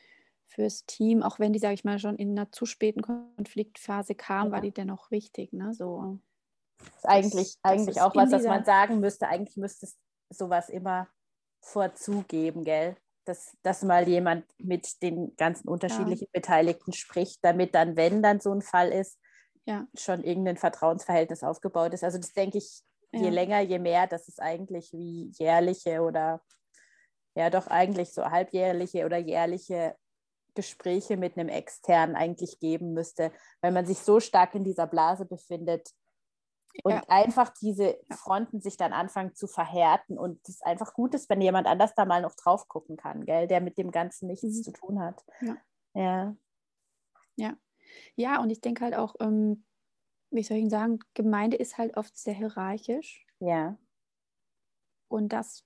fürs 0.47 0.85
Team, 0.85 1.21
auch 1.21 1.37
wenn 1.37 1.53
die, 1.53 1.59
sage 1.59 1.75
ich 1.75 1.83
mal, 1.83 1.99
schon 1.99 2.15
in 2.15 2.31
einer 2.31 2.51
zu 2.51 2.65
späten 2.65 3.01
Konfliktphase 3.01 4.15
kam, 4.15 4.47
ja. 4.47 4.53
war 4.53 4.61
die 4.61 4.71
dennoch 4.71 5.11
wichtig. 5.11 5.53
Ne? 5.53 5.73
So. 5.73 6.19
Das 6.79 6.87
ist 6.95 7.05
eigentlich, 7.05 7.33
das, 7.33 7.59
eigentlich 7.61 7.95
das 7.95 8.03
auch 8.03 8.15
was, 8.15 8.31
was 8.31 8.43
man 8.43 8.65
sagen 8.65 8.99
müsste. 8.99 9.27
Eigentlich 9.27 9.57
müsste 9.57 9.85
es 9.85 9.99
sowas 10.29 10.69
immer 10.69 11.07
vorzugeben, 11.61 12.63
gell? 12.63 12.95
Dass, 13.29 13.55
dass 13.61 13.83
mal 13.83 14.07
jemand 14.07 14.45
mit 14.57 15.01
den 15.01 15.35
ganzen 15.37 15.67
unterschiedlichen 15.67 16.25
ja. 16.25 16.39
Beteiligten 16.39 16.93
spricht, 16.93 17.39
damit 17.43 17.75
dann, 17.75 17.95
wenn 17.95 18.21
dann 18.21 18.39
so 18.39 18.51
ein 18.51 18.61
Fall 18.61 18.89
ist, 18.89 19.19
ja. 19.65 19.87
schon 19.95 20.23
irgendein 20.23 20.57
Vertrauensverhältnis 20.57 21.43
aufgebaut 21.43 21.93
ist. 21.93 22.03
Also 22.03 22.17
das 22.17 22.33
denke 22.33 22.57
ich, 22.57 22.81
je 23.11 23.25
ja. 23.25 23.29
länger, 23.29 23.59
je 23.61 23.79
mehr, 23.79 24.07
dass 24.07 24.27
es 24.27 24.39
eigentlich 24.39 24.91
wie 24.93 25.31
jährliche 25.37 26.01
oder 26.01 26.41
ja 27.35 27.49
doch 27.49 27.67
eigentlich 27.67 28.13
so 28.13 28.25
halbjährliche 28.25 29.05
oder 29.05 29.17
jährliche 29.17 29.95
Gespräche 30.55 31.15
mit 31.15 31.37
einem 31.37 31.49
externen 31.49 32.15
eigentlich 32.15 32.59
geben 32.59 32.93
müsste, 32.93 33.31
weil 33.61 33.71
man 33.71 33.85
sich 33.85 33.99
so 33.99 34.19
stark 34.19 34.55
in 34.55 34.63
dieser 34.63 34.87
Blase 34.87 35.25
befindet, 35.25 35.91
und 36.83 36.93
ja. 36.93 37.03
einfach 37.07 37.49
diese 37.49 37.99
Fronten 38.11 38.61
sich 38.61 38.77
dann 38.77 38.93
anfangen 38.93 39.35
zu 39.35 39.47
verhärten 39.47 40.17
und 40.17 40.47
es 40.47 40.61
einfach 40.61 40.93
gut 40.93 41.13
ist, 41.13 41.29
wenn 41.29 41.41
jemand 41.41 41.67
anders 41.67 41.93
da 41.95 42.05
mal 42.05 42.21
noch 42.21 42.35
drauf 42.35 42.67
gucken 42.67 42.97
kann, 42.97 43.25
gell, 43.25 43.47
der 43.47 43.61
mit 43.61 43.77
dem 43.77 43.91
Ganzen 43.91 44.27
nichts 44.27 44.43
mhm. 44.43 44.63
zu 44.63 44.71
tun 44.71 44.99
hat. 44.99 45.25
Ja. 45.41 45.57
Ja. 45.93 46.35
Ja, 47.35 47.57
ja 48.15 48.41
und 48.41 48.49
ich 48.49 48.61
denke 48.61 48.83
halt 48.83 48.95
auch, 48.95 49.15
ähm, 49.19 49.65
wie 50.31 50.43
soll 50.43 50.57
ich 50.57 50.61
Ihnen 50.61 50.69
sagen, 50.69 50.99
Gemeinde 51.13 51.57
ist 51.57 51.77
halt 51.77 51.97
oft 51.97 52.15
sehr 52.17 52.33
hierarchisch. 52.33 53.25
Ja. 53.39 53.77
Und 55.07 55.29
das 55.29 55.65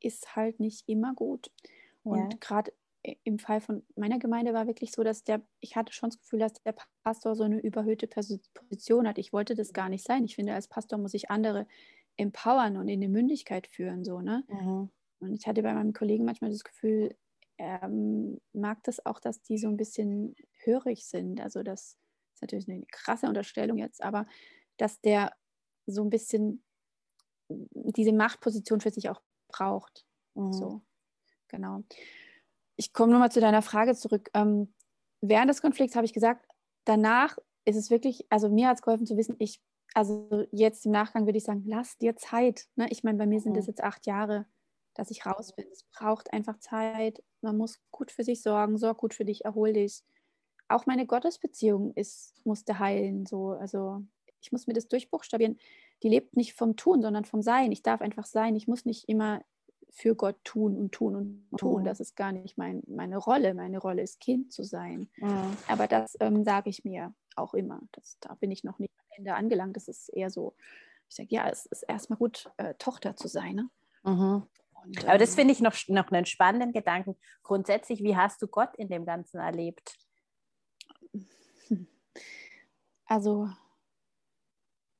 ist 0.00 0.36
halt 0.36 0.60
nicht 0.60 0.88
immer 0.88 1.14
gut. 1.14 1.50
Und 2.02 2.32
ja. 2.32 2.38
gerade 2.40 2.72
im 3.22 3.38
Fall 3.38 3.60
von 3.60 3.84
meiner 3.94 4.18
Gemeinde 4.18 4.52
war 4.52 4.66
wirklich 4.66 4.90
so, 4.90 5.04
dass 5.04 5.22
der, 5.22 5.42
ich 5.60 5.76
hatte 5.76 5.92
schon 5.92 6.10
das 6.10 6.18
Gefühl, 6.18 6.40
dass 6.40 6.54
der 6.54 6.74
Pastor 7.02 7.36
so 7.36 7.44
eine 7.44 7.60
überhöhte 7.60 8.08
Position 8.08 9.06
hat. 9.06 9.18
Ich 9.18 9.32
wollte 9.32 9.54
das 9.54 9.72
gar 9.72 9.88
nicht 9.88 10.04
sein. 10.04 10.24
Ich 10.24 10.34
finde, 10.34 10.54
als 10.54 10.68
Pastor 10.68 10.98
muss 10.98 11.14
ich 11.14 11.30
andere 11.30 11.66
empowern 12.16 12.76
und 12.76 12.88
in 12.88 13.00
die 13.00 13.08
Mündigkeit 13.08 13.68
führen. 13.68 14.04
So, 14.04 14.20
ne? 14.20 14.44
Mhm. 14.48 14.90
Und 15.20 15.34
ich 15.34 15.46
hatte 15.46 15.62
bei 15.62 15.72
meinem 15.72 15.92
Kollegen 15.92 16.24
manchmal 16.24 16.50
das 16.50 16.64
Gefühl, 16.64 17.14
er 17.58 17.88
mag 18.52 18.82
das 18.82 19.04
auch, 19.06 19.20
dass 19.20 19.40
die 19.42 19.58
so 19.58 19.68
ein 19.68 19.76
bisschen 19.76 20.34
hörig 20.64 21.06
sind. 21.06 21.40
Also 21.40 21.62
das 21.62 21.96
ist 22.34 22.42
natürlich 22.42 22.68
eine 22.68 22.84
krasse 22.90 23.26
Unterstellung 23.26 23.78
jetzt, 23.78 24.02
aber 24.02 24.26
dass 24.76 25.00
der 25.00 25.32
so 25.86 26.02
ein 26.02 26.10
bisschen 26.10 26.62
diese 27.48 28.12
Machtposition 28.12 28.80
für 28.80 28.90
sich 28.90 29.08
auch 29.08 29.22
braucht. 29.48 30.04
Mhm. 30.34 30.52
So, 30.52 30.82
genau 31.48 31.82
ich 32.76 32.92
komme 32.92 33.12
nochmal 33.12 33.32
zu 33.32 33.40
deiner 33.40 33.62
Frage 33.62 33.94
zurück. 33.94 34.30
Ähm, 34.34 34.72
während 35.20 35.50
des 35.50 35.62
Konflikts 35.62 35.96
habe 35.96 36.06
ich 36.06 36.12
gesagt, 36.12 36.46
danach 36.84 37.38
ist 37.64 37.76
es 37.76 37.90
wirklich, 37.90 38.26
also 38.30 38.48
mir 38.48 38.68
hat 38.68 38.76
es 38.76 38.82
geholfen 38.82 39.06
zu 39.06 39.16
wissen, 39.16 39.36
ich, 39.38 39.60
also 39.94 40.46
jetzt 40.52 40.86
im 40.86 40.92
Nachgang 40.92 41.26
würde 41.26 41.38
ich 41.38 41.44
sagen, 41.44 41.64
lass 41.66 41.96
dir 41.98 42.16
Zeit. 42.16 42.66
Ne? 42.76 42.86
Ich 42.90 43.02
meine, 43.02 43.18
bei 43.18 43.26
mir 43.26 43.40
sind 43.40 43.52
mhm. 43.52 43.56
das 43.56 43.66
jetzt 43.66 43.82
acht 43.82 44.06
Jahre, 44.06 44.46
dass 44.94 45.10
ich 45.10 45.26
raus 45.26 45.54
bin. 45.54 45.66
Es 45.72 45.84
braucht 45.84 46.32
einfach 46.32 46.58
Zeit. 46.58 47.22
Man 47.40 47.56
muss 47.56 47.80
gut 47.90 48.10
für 48.10 48.24
sich 48.24 48.42
sorgen, 48.42 48.78
sorg 48.78 48.98
gut 48.98 49.14
für 49.14 49.24
dich, 49.24 49.44
erhol 49.44 49.72
dich. 49.72 50.04
Auch 50.68 50.86
meine 50.86 51.06
Gottesbeziehung 51.06 51.92
ist, 51.94 52.34
musste 52.44 52.78
heilen. 52.78 53.26
So. 53.26 53.50
Also 53.50 54.02
ich 54.40 54.52
muss 54.52 54.66
mir 54.66 54.74
das 54.74 54.88
durchbuchstabieren. 54.88 55.58
Die 56.02 56.08
lebt 56.08 56.36
nicht 56.36 56.54
vom 56.54 56.76
Tun, 56.76 57.02
sondern 57.02 57.24
vom 57.24 57.42
Sein. 57.42 57.72
Ich 57.72 57.82
darf 57.82 58.00
einfach 58.00 58.26
sein. 58.26 58.54
Ich 58.54 58.68
muss 58.68 58.84
nicht 58.84 59.08
immer 59.08 59.42
für 59.90 60.14
Gott 60.14 60.36
tun 60.44 60.76
und 60.76 60.92
tun 60.92 61.16
und 61.16 61.58
tun. 61.58 61.82
Mhm. 61.82 61.86
Das 61.86 62.00
ist 62.00 62.16
gar 62.16 62.32
nicht 62.32 62.58
mein, 62.58 62.82
meine 62.86 63.16
Rolle. 63.16 63.54
Meine 63.54 63.78
Rolle 63.78 64.02
ist 64.02 64.20
Kind 64.20 64.52
zu 64.52 64.62
sein. 64.62 65.08
Mhm. 65.16 65.56
Aber 65.68 65.86
das 65.86 66.16
ähm, 66.20 66.44
sage 66.44 66.70
ich 66.70 66.84
mir 66.84 67.14
auch 67.34 67.54
immer. 67.54 67.80
Das, 67.92 68.18
da 68.20 68.34
bin 68.34 68.50
ich 68.50 68.64
noch 68.64 68.78
nicht 68.78 68.92
am 68.98 69.06
Ende 69.18 69.34
angelangt. 69.34 69.76
Das 69.76 69.88
ist 69.88 70.08
eher 70.10 70.30
so, 70.30 70.54
ich 71.08 71.16
sage, 71.16 71.28
ja, 71.30 71.48
es 71.48 71.66
ist 71.66 71.82
erstmal 71.82 72.18
gut, 72.18 72.50
äh, 72.56 72.74
Tochter 72.74 73.16
zu 73.16 73.28
sein. 73.28 73.54
Ne? 73.54 73.70
Mhm. 74.04 74.46
Und, 74.84 75.04
Aber 75.08 75.18
das 75.18 75.30
ähm, 75.30 75.36
finde 75.36 75.52
ich 75.52 75.60
noch, 75.60 75.74
noch 75.88 76.10
einen 76.10 76.26
spannenden 76.26 76.72
Gedanken. 76.72 77.16
Grundsätzlich, 77.42 78.02
wie 78.02 78.16
hast 78.16 78.42
du 78.42 78.48
Gott 78.48 78.76
in 78.76 78.88
dem 78.88 79.04
Ganzen 79.04 79.38
erlebt? 79.38 79.96
Also 83.08 83.48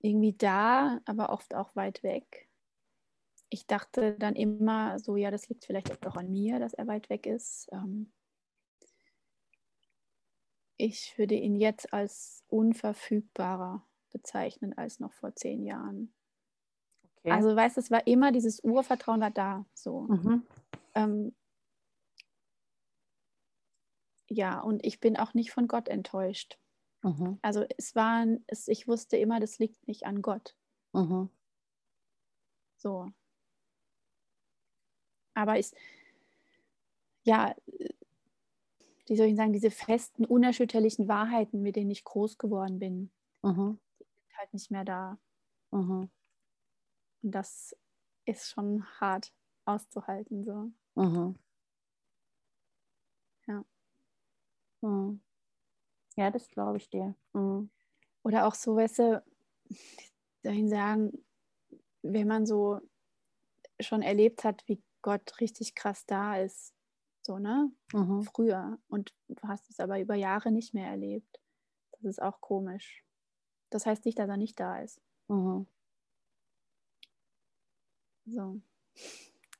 irgendwie 0.00 0.33
da, 0.33 1.00
aber 1.07 1.31
oft 1.31 1.57
auch 1.57 1.75
weit 1.75 2.05
weg 2.05 2.45
ich 3.56 3.66
dachte 3.66 4.12
dann 4.18 4.36
immer 4.36 4.98
so, 4.98 5.16
ja, 5.16 5.30
das 5.30 5.48
liegt 5.48 5.64
vielleicht 5.64 6.06
auch 6.06 6.16
an 6.16 6.30
mir, 6.30 6.58
dass 6.58 6.75
er 6.75 6.86
weit 6.86 7.08
weg 7.08 7.25
ist. 7.25 7.66
Ähm, 7.72 8.12
ich 10.76 11.16
würde 11.16 11.36
ihn 11.36 11.56
jetzt 11.56 11.90
als 11.90 12.44
unverfügbarer 12.48 13.82
bezeichnen 14.12 14.76
als 14.76 15.00
noch 15.00 15.14
vor 15.14 15.34
zehn 15.34 15.62
Jahren. 15.62 16.12
Okay. 17.16 17.30
Also 17.30 17.56
weißt 17.56 17.78
du, 17.78 17.80
es 17.80 17.90
war 17.90 18.06
immer 18.06 18.30
dieses 18.30 18.60
Urvertrauen 18.62 19.22
war 19.22 19.30
da. 19.30 19.64
So. 19.72 20.00
Mhm. 20.02 20.46
Ähm, 20.94 21.34
ja, 24.28 24.60
und 24.60 24.84
ich 24.84 25.00
bin 25.00 25.16
auch 25.16 25.32
nicht 25.32 25.50
von 25.50 25.66
Gott 25.66 25.88
enttäuscht. 25.88 26.58
Mhm. 27.02 27.38
Also 27.40 27.64
es 27.78 27.94
war, 27.94 28.26
es, 28.48 28.68
ich 28.68 28.86
wusste 28.86 29.16
immer, 29.16 29.40
das 29.40 29.58
liegt 29.58 29.88
nicht 29.88 30.04
an 30.04 30.20
Gott. 30.20 30.54
Mhm 30.92 31.30
So. 32.76 33.10
Aber 35.37 35.59
ich, 35.59 35.71
ja, 37.25 37.55
wie 39.07 39.16
soll 39.16 39.26
ich 39.26 39.37
sagen, 39.37 39.52
diese 39.52 39.71
festen, 39.71 40.25
unerschütterlichen 40.25 41.09
Wahrheiten, 41.09 41.62
mit 41.62 41.76
denen 41.76 41.90
ich 41.90 42.05
groß 42.05 42.38
geworden 42.38 42.78
bin, 42.78 43.11
mhm. 43.43 43.78
sind 43.99 44.38
halt 44.38 44.52
nicht 44.55 44.71
mehr 44.71 44.85
da. 44.85 45.19
Mhm. 45.71 46.11
Und 47.23 47.31
das 47.31 47.76
ist 48.25 48.49
schon 48.49 48.85
hart 48.99 49.33
auszuhalten. 49.66 50.43
So. 50.43 50.73
Mhm. 50.95 51.37
Ja. 53.47 53.64
Mhm. 54.81 55.21
Ja, 56.16 56.31
das 56.31 56.49
glaube 56.49 56.78
ich 56.78 56.88
dir. 56.88 57.14
Mhm. 57.35 57.69
Oder 58.23 58.47
auch 58.47 58.55
so, 58.55 58.75
weißt 58.75 59.00
du, 59.00 59.25
dahin 60.43 60.69
sagen, 60.71 61.12
wenn 62.00 62.26
man 62.26 62.47
so 62.47 62.81
schon 63.81 64.02
erlebt 64.02 64.45
hat, 64.45 64.66
wie 64.66 64.81
Gott 65.06 65.40
richtig 65.40 65.76
krass 65.76 66.04
da 66.04 66.36
ist, 66.36 66.75
so, 67.22 67.38
ne? 67.38 67.70
Mhm. 67.92 68.25
Früher. 68.25 68.76
Und 68.88 69.14
du 69.28 69.46
hast 69.46 69.70
es 69.70 69.78
aber 69.78 70.00
über 70.00 70.16
Jahre 70.16 70.50
nicht 70.50 70.75
mehr 70.75 70.88
erlebt. 70.88 71.40
Das 71.92 72.02
ist 72.02 72.20
auch 72.20 72.40
komisch. 72.40 73.04
Das 73.70 73.86
heißt 73.86 74.04
nicht, 74.04 74.18
dass 74.18 74.28
er 74.28 74.36
nicht 74.36 74.58
da 74.58 74.80
ist. 74.80 75.00
Mhm. 75.28 75.68
So. 78.25 78.60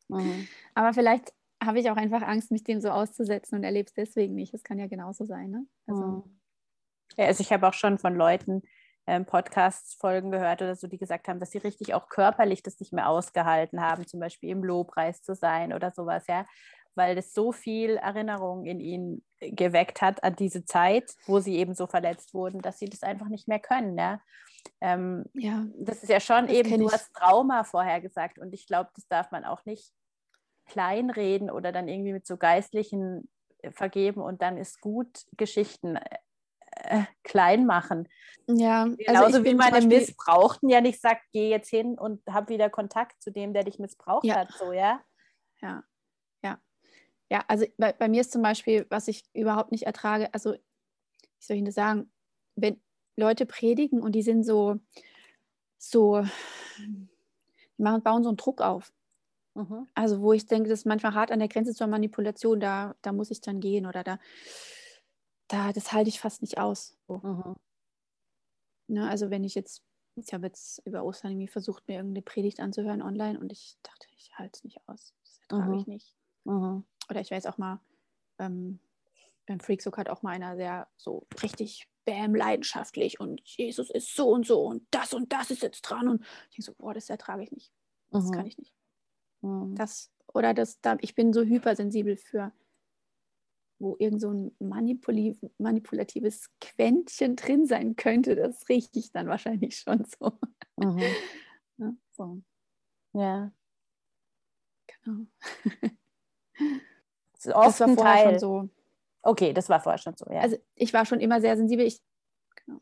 Mhm. 0.09 0.49
Aber 0.75 0.93
vielleicht 0.93 1.33
habe 1.63 1.79
ich 1.79 1.89
auch 1.93 1.97
einfach 1.97 2.23
Angst, 2.23 2.51
mich 2.51 2.65
dem 2.65 2.81
so 2.81 2.91
auszusetzen 2.91 3.55
und 3.55 3.63
erlebe 3.63 3.87
es 3.87 3.95
deswegen 3.95 4.35
nicht. 4.35 4.53
Das 4.53 4.65
kann 4.65 4.81
ja 4.81 4.89
genauso 4.89 5.27
sein, 5.27 5.51
ne? 5.51 5.65
Also, 5.87 6.03
mhm. 6.03 6.41
ja, 7.17 7.27
also 7.27 7.41
ich 7.41 7.53
habe 7.53 7.69
auch 7.69 7.75
schon 7.75 7.99
von 7.99 8.17
Leuten 8.17 8.63
ähm, 9.07 9.25
Podcasts-Folgen 9.25 10.31
gehört 10.31 10.63
oder 10.63 10.75
so, 10.75 10.87
die 10.87 10.99
gesagt 10.99 11.29
haben, 11.29 11.41
dass 11.41 11.51
sie 11.51 11.59
richtig 11.59 11.95
auch 11.95 12.09
körperlich 12.09 12.63
das 12.63 12.81
nicht 12.81 12.93
mehr 12.93 13.09
ausgehalten 13.09 13.81
haben, 13.81 14.07
zum 14.07 14.21
Beispiel 14.21 14.51
im 14.51 14.65
Lobpreis 14.65 15.23
zu 15.23 15.35
sein 15.35 15.73
oder 15.73 15.93
sowas, 15.93 16.25
ja 16.29 16.47
weil 16.97 17.15
das 17.15 17.33
so 17.33 17.53
viel 17.53 17.97
Erinnerung 17.99 18.65
in 18.65 18.81
ihnen 18.81 19.25
geweckt 19.39 20.01
hat 20.01 20.25
an 20.25 20.35
diese 20.35 20.65
Zeit, 20.65 21.15
wo 21.27 21.41
sie 21.41 21.57
eben 21.57 21.75
so 21.75 21.87
verletzt 21.87 22.35
wurden, 22.35 22.63
dass 22.63 22.79
sie 22.79 22.87
das 22.87 23.03
einfach 23.03 23.29
nicht 23.29 23.47
mehr 23.47 23.61
können. 23.61 23.97
Ja, 23.99 24.21
ähm, 24.81 25.27
ja 25.35 25.67
das 25.79 26.03
ist 26.03 26.09
ja 26.09 26.21
schon 26.21 26.49
eben, 26.49 26.81
du 26.81 26.91
hast 26.91 27.13
Trauma 27.13 27.65
vorher 27.65 28.01
gesagt 28.01 28.39
und 28.39 28.53
ich 28.55 28.67
glaube, 28.67 28.91
das 28.95 29.07
darf 29.09 29.31
man 29.31 29.45
auch 29.45 29.65
nicht 29.67 29.93
kleinreden 30.67 31.51
oder 31.51 31.71
dann 31.71 31.87
irgendwie 31.87 32.15
mit 32.15 32.27
so 32.27 32.39
geistlichen 32.39 33.29
äh, 33.59 33.71
vergeben 33.71 34.23
und 34.23 34.41
dann 34.41 34.57
ist 34.57 34.81
gut 34.81 35.27
Geschichten 35.37 35.99
äh, 36.77 37.05
klein 37.23 37.67
machen. 37.67 38.09
Ja, 38.47 38.83
also 38.83 38.97
genauso 38.97 39.25
also 39.25 39.45
wie 39.45 39.55
man 39.55 39.73
einem 39.73 39.89
Missbrauchten 39.89 40.69
ja 40.69 40.81
nicht 40.81 41.01
sagt, 41.01 41.23
geh 41.33 41.51
jetzt 41.51 41.69
hin 41.69 41.99
und 41.99 42.23
hab 42.27 42.49
wieder 42.49 42.71
Kontakt 42.71 43.21
zu 43.21 43.33
dem, 43.33 43.53
der 43.53 43.65
dich 43.65 43.79
missbraucht 43.79 44.25
ja. 44.25 44.37
hat, 44.37 44.53
so 44.53 44.73
ja. 44.73 45.01
Ja, 45.61 45.83
ja, 47.31 47.45
also 47.49 47.67
bei, 47.77 47.93
bei, 47.93 48.09
mir 48.09 48.21
ist 48.21 48.33
zum 48.33 48.43
Beispiel, 48.43 48.87
was 48.89 49.09
ich 49.09 49.25
überhaupt 49.35 49.73
nicht 49.73 49.85
ertrage, 49.85 50.33
also 50.33 50.53
wie 50.53 50.61
soll 51.41 51.57
ich 51.57 51.65
das 51.65 51.75
sagen, 51.75 52.11
wenn 52.55 52.81
Leute 53.17 53.47
predigen 53.47 54.01
und 54.01 54.13
die 54.13 54.23
sind 54.23 54.45
so, 54.45 54.77
so, 55.77 56.25
die 56.79 57.83
machen, 57.83 58.03
bauen 58.03 58.23
so 58.23 58.31
einen 58.31 58.37
Druck 58.37 58.61
auf. 58.61 58.93
Mhm. 59.55 59.89
Also 59.95 60.21
wo 60.21 60.33
ich 60.33 60.47
denke, 60.47 60.69
das 60.69 60.81
ist 60.81 60.87
manchmal 60.87 61.15
hart 61.15 61.33
an 61.33 61.41
der 61.41 61.49
Grenze 61.49 61.75
zur 61.75 61.89
Manipulation, 61.89 62.61
da, 62.61 62.95
da 63.03 63.13
muss 63.13 63.31
ich 63.31 63.41
dann 63.41 63.61
gehen 63.61 63.87
oder 63.87 64.05
da, 64.05 64.19
da 65.49 65.73
das 65.73 65.93
halte 65.93 66.09
ich 66.09 66.21
fast 66.21 66.43
nicht 66.43 66.59
aus. 66.59 66.97
Mhm. 67.09 67.55
Ne, 68.89 69.09
also 69.09 69.31
wenn 69.31 69.45
ich 69.45 69.55
jetzt, 69.55 69.83
ich 70.17 70.33
habe 70.33 70.47
jetzt 70.47 70.81
über 70.87 71.05
Ostern 71.05 71.33
irgendwie 71.33 71.49
versucht, 71.49 71.89
mir 71.89 71.97
irgendeine 71.97 72.23
Predigt 72.23 72.61
anzuhören 72.61 73.03
online 73.03 73.39
und 73.39 73.53
ich 73.53 73.77
dachte, 73.83 74.07
ich 74.17 74.31
halte 74.39 74.59
es 74.59 74.65
nicht 74.65 74.79
aus. 74.87 75.15
Das 75.23 75.41
ertrage 75.49 75.73
mhm. 75.73 75.79
ich 75.79 75.87
nicht. 75.87 76.15
Mhm 76.45 76.85
oder 77.11 77.21
ich 77.21 77.31
weiß 77.31 77.47
auch 77.47 77.59
mal, 77.59 77.81
ähm, 78.39 78.81
beim 79.47 79.61
Freaksook 79.61 79.97
hat 79.99 80.09
auch 80.09 80.23
mal 80.23 80.31
einer 80.31 80.57
sehr 80.57 80.89
so 80.97 81.27
richtig 81.43 81.89
bam, 82.05 82.35
leidenschaftlich 82.35 83.21
und 83.21 83.41
Jesus 83.45 83.91
ist 83.91 84.15
so 84.15 84.29
und 84.31 84.47
so 84.47 84.65
und 84.65 84.87
das 84.91 85.15
und 85.15 85.33
das 85.33 85.51
ist 85.51 85.63
jetzt 85.63 85.83
dran 85.83 86.09
und 86.09 86.23
ich 86.51 86.57
denke 86.57 86.63
so, 86.63 86.75
boah, 86.75 86.95
das 86.95 87.11
ertrage 87.11 87.43
ich 87.43 87.53
nicht. 87.53 87.73
Das 88.11 88.25
mhm. 88.25 88.31
kann 88.33 88.47
ich 88.47 88.59
nicht. 88.59 88.73
Mhm. 89.43 89.75
Das, 89.77 90.11
oder 90.33 90.55
das, 90.55 90.81
da, 90.81 90.97
ich 91.01 91.15
bin 91.15 91.33
so 91.33 91.43
hypersensibel 91.43 92.17
für, 92.17 92.53
wo 93.79 93.97
irgend 93.99 94.21
so 94.21 94.31
ein 94.31 94.57
manipulativ, 94.59 95.39
manipulatives 95.59 96.51
Quäntchen 96.61 97.37
drin 97.37 97.67
sein 97.67 97.97
könnte, 97.97 98.35
das 98.35 98.69
rieche 98.69 98.91
ich 98.95 99.13
dann 99.13 99.29
wahrscheinlich 99.29 99.79
schon 99.79 100.05
so. 100.05 100.33
Mhm. 100.77 101.03
ja, 101.79 101.93
so. 102.13 102.41
ja. 103.13 103.53
Genau. 104.87 105.27
oft 107.55 107.81
das 107.81 107.81
war 107.81 107.89
vorher 107.89 108.15
Teil. 108.15 108.31
schon 108.31 108.39
so. 108.39 108.69
Okay, 109.23 109.53
das 109.53 109.69
war 109.69 109.81
vorher 109.81 109.99
schon 109.99 110.17
so, 110.17 110.27
ja. 110.31 110.41
Also 110.41 110.57
ich 110.75 110.93
war 110.95 111.05
schon 111.05 111.21
immer 111.21 111.41
sehr 111.41 111.57
sensibel. 111.57 111.85
Ich, 111.85 112.01
genau. 112.65 112.81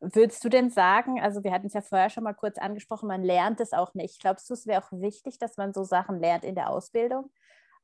Würdest 0.00 0.44
du 0.44 0.48
denn 0.48 0.70
sagen, 0.70 1.20
also 1.20 1.42
wir 1.44 1.52
hatten 1.52 1.68
es 1.68 1.72
ja 1.72 1.80
vorher 1.80 2.10
schon 2.10 2.24
mal 2.24 2.34
kurz 2.34 2.58
angesprochen, 2.58 3.06
man 3.06 3.22
lernt 3.22 3.60
es 3.60 3.72
auch 3.72 3.94
nicht. 3.94 4.20
Glaubst 4.20 4.50
du, 4.50 4.54
es 4.54 4.66
wäre 4.66 4.82
auch 4.82 4.92
wichtig, 4.92 5.38
dass 5.38 5.56
man 5.56 5.72
so 5.72 5.84
Sachen 5.84 6.20
lernt 6.20 6.44
in 6.44 6.54
der 6.54 6.68
Ausbildung 6.70 7.30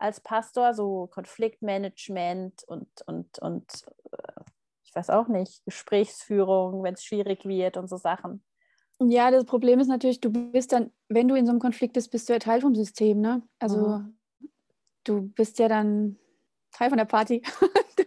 als 0.00 0.20
Pastor, 0.20 0.74
so 0.74 1.08
Konfliktmanagement 1.12 2.64
und, 2.66 2.88
und, 3.06 3.38
und 3.38 3.64
äh, 4.12 4.40
ich 4.84 4.94
weiß 4.94 5.10
auch 5.10 5.28
nicht, 5.28 5.64
Gesprächsführung, 5.64 6.82
wenn 6.82 6.94
es 6.94 7.04
schwierig 7.04 7.44
wird 7.44 7.76
und 7.76 7.88
so 7.88 7.96
Sachen? 7.96 8.42
Ja, 9.02 9.30
das 9.30 9.44
Problem 9.44 9.80
ist 9.80 9.88
natürlich, 9.88 10.20
du 10.20 10.30
bist 10.30 10.72
dann, 10.72 10.92
wenn 11.08 11.28
du 11.28 11.34
in 11.34 11.46
so 11.46 11.52
einem 11.52 11.60
Konflikt 11.60 11.94
bist, 11.94 12.10
bist 12.10 12.28
du 12.28 12.34
ja 12.34 12.38
Teil 12.38 12.60
vom 12.60 12.74
System, 12.74 13.20
ne? 13.20 13.42
Also 13.58 13.76
mhm 13.76 14.16
du 15.04 15.22
bist 15.28 15.58
ja 15.58 15.68
dann 15.68 16.16
Teil 16.72 16.88
von 16.88 16.98
der 16.98 17.04
Party. 17.04 17.42
du, 17.96 18.04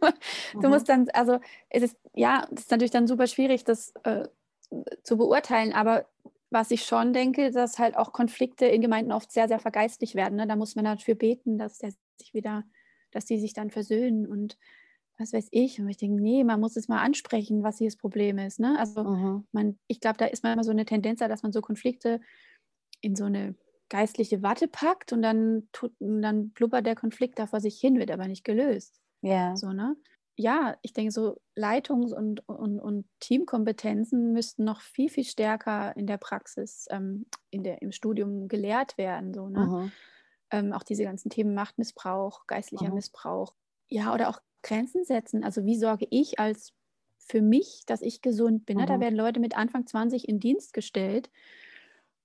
mhm. 0.56 0.62
du, 0.62 0.70
musst 0.70 0.90
dann, 0.90 1.10
also 1.14 1.40
es 1.70 1.84
ist, 1.84 1.98
ja, 2.14 2.48
es 2.54 2.62
ist 2.62 2.72
natürlich 2.72 2.92
dann 2.92 3.08
super 3.08 3.28
schwierig, 3.28 3.64
das 3.64 3.94
äh, 4.04 4.28
zu 5.04 5.18
beurteilen, 5.18 5.74
aber 5.74 6.06
was 6.54 6.72
ich 6.72 6.86
schon 6.86 7.14
denke, 7.14 7.52
dass 7.52 7.80
halt 7.80 7.98
auch 7.98 8.14
Konflikte 8.14 8.66
in 8.66 8.82
Gemeinden 8.82 9.12
oft 9.12 9.32
sehr, 9.32 9.48
sehr 9.48 9.60
vergeistlich 9.60 10.16
werden. 10.16 10.36
Ne? 10.36 10.48
Da 10.48 10.56
muss 10.56 10.76
man 10.76 10.86
dafür 10.86 11.16
beten, 11.16 11.58
dass 11.58 11.80
der 11.80 11.92
sich 12.20 12.34
wieder, 12.34 12.64
dass 13.12 13.26
die 13.26 13.40
sich 13.40 13.54
dann 13.54 13.72
versöhnen 13.72 14.28
und 14.28 14.58
was 15.18 15.34
weiß 15.34 15.50
ich. 15.52 15.80
Und 15.80 15.90
ich 15.90 15.98
denke, 15.98 16.22
nee, 16.22 16.44
man 16.44 16.60
muss 16.60 16.76
es 16.76 16.88
mal 16.88 17.02
ansprechen, 17.02 17.64
was 17.64 17.78
hier 17.78 17.88
das 17.88 17.98
Problem 17.98 18.38
ist. 18.38 18.60
Ne? 18.60 18.78
Also 18.80 19.04
mhm. 19.04 19.48
man, 19.52 19.80
ich 19.88 20.00
glaube, 20.00 20.18
da 20.18 20.26
ist 20.26 20.44
immer 20.44 20.64
so 20.64 20.72
eine 20.72 20.86
Tendenz, 20.86 21.20
dass 21.20 21.44
man 21.44 21.52
so 21.52 21.62
Konflikte 21.62 22.22
in 23.02 23.16
so 23.16 23.26
eine 23.26 23.56
geistliche 23.90 24.42
Watte 24.42 24.68
packt 24.68 25.14
und 25.14 25.22
dann, 25.22 25.68
tut, 25.72 25.92
dann 26.00 26.50
blubbert 26.52 26.86
der 26.86 26.96
Konflikt 26.96 27.38
da 27.38 27.48
vor 27.48 27.60
sich 27.60 27.80
hin, 27.80 28.00
wird 28.00 28.12
aber 28.12 28.28
nicht 28.28 28.44
gelöst. 28.44 29.00
Ja. 29.22 29.56
So, 29.56 29.72
ne? 29.72 29.96
Ja, 30.36 30.76
ich 30.82 30.94
denke, 30.94 31.12
so 31.12 31.40
Leitungs- 31.56 32.14
und, 32.14 32.48
und, 32.48 32.80
und 32.80 33.06
Teamkompetenzen 33.20 34.34
müssten 34.34 34.64
noch 34.64 34.82
viel, 34.82 35.10
viel 35.10 35.26
stärker 35.26 35.96
in 35.96 36.08
der 36.08 36.18
Praxis, 36.18 36.88
ähm, 36.90 37.28
in 37.52 37.64
der, 37.64 37.82
im 37.82 37.92
Studium 37.92 38.48
gelehrt 38.48 38.98
werden. 38.98 39.34
So, 39.34 39.48
ne? 39.48 39.92
Ähm, 40.50 40.74
auch 40.74 40.84
diese 40.84 41.04
ganzen 41.04 41.30
Themen 41.30 41.54
Machtmissbrauch, 41.54 42.48
geistlicher 42.48 42.90
mhm. 42.90 42.96
Missbrauch. 42.96 43.54
Ja, 43.90 44.14
oder 44.14 44.30
auch 44.30 44.40
Grenzen 44.64 45.04
setzen. 45.04 45.44
Also 45.44 45.66
wie 45.66 45.78
sorge 45.78 46.08
ich 46.10 46.40
als 46.40 46.74
für 47.20 47.42
mich, 47.42 47.84
dass 47.86 48.02
ich 48.02 48.22
gesund 48.22 48.66
bin? 48.66 48.78
Ne? 48.78 48.86
Da 48.86 49.00
werden 49.00 49.16
Leute 49.16 49.40
mit 49.40 49.56
Anfang 49.56 49.86
20 49.86 50.28
in 50.28 50.40
Dienst 50.40 50.74
gestellt 50.74 51.30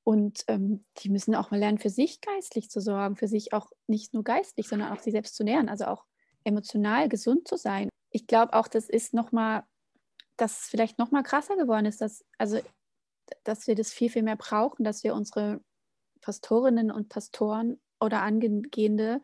und 0.08 0.44
ähm, 0.48 0.86
die 0.98 1.10
müssen 1.10 1.34
auch 1.34 1.50
mal 1.50 1.60
lernen, 1.60 1.76
für 1.76 1.90
sich 1.90 2.22
geistlich 2.22 2.70
zu 2.70 2.80
sorgen, 2.80 3.16
für 3.16 3.28
sich 3.28 3.52
auch 3.52 3.70
nicht 3.86 4.14
nur 4.14 4.24
geistlich, 4.24 4.66
sondern 4.66 4.90
auch 4.90 5.00
sich 5.00 5.12
selbst 5.12 5.36
zu 5.36 5.44
nähern, 5.44 5.68
also 5.68 5.84
auch 5.84 6.06
emotional 6.44 7.10
gesund 7.10 7.46
zu 7.46 7.56
sein. 7.56 7.90
Ich 8.10 8.26
glaube 8.26 8.54
auch, 8.54 8.68
das 8.68 8.88
ist 8.88 9.14
nochmal, 9.14 9.64
dass 10.36 10.62
es 10.62 10.66
vielleicht 10.68 10.98
nochmal 10.98 11.22
krasser 11.22 11.56
geworden 11.56 11.86
ist, 11.86 12.00
dass, 12.00 12.24
also, 12.38 12.58
dass 13.44 13.66
wir 13.66 13.74
das 13.74 13.92
viel, 13.92 14.10
viel 14.10 14.22
mehr 14.22 14.36
brauchen, 14.36 14.84
dass 14.84 15.04
wir 15.04 15.14
unsere 15.14 15.60
Pastorinnen 16.20 16.90
und 16.90 17.08
Pastoren 17.08 17.80
oder 18.00 18.22
Angehende 18.22 19.20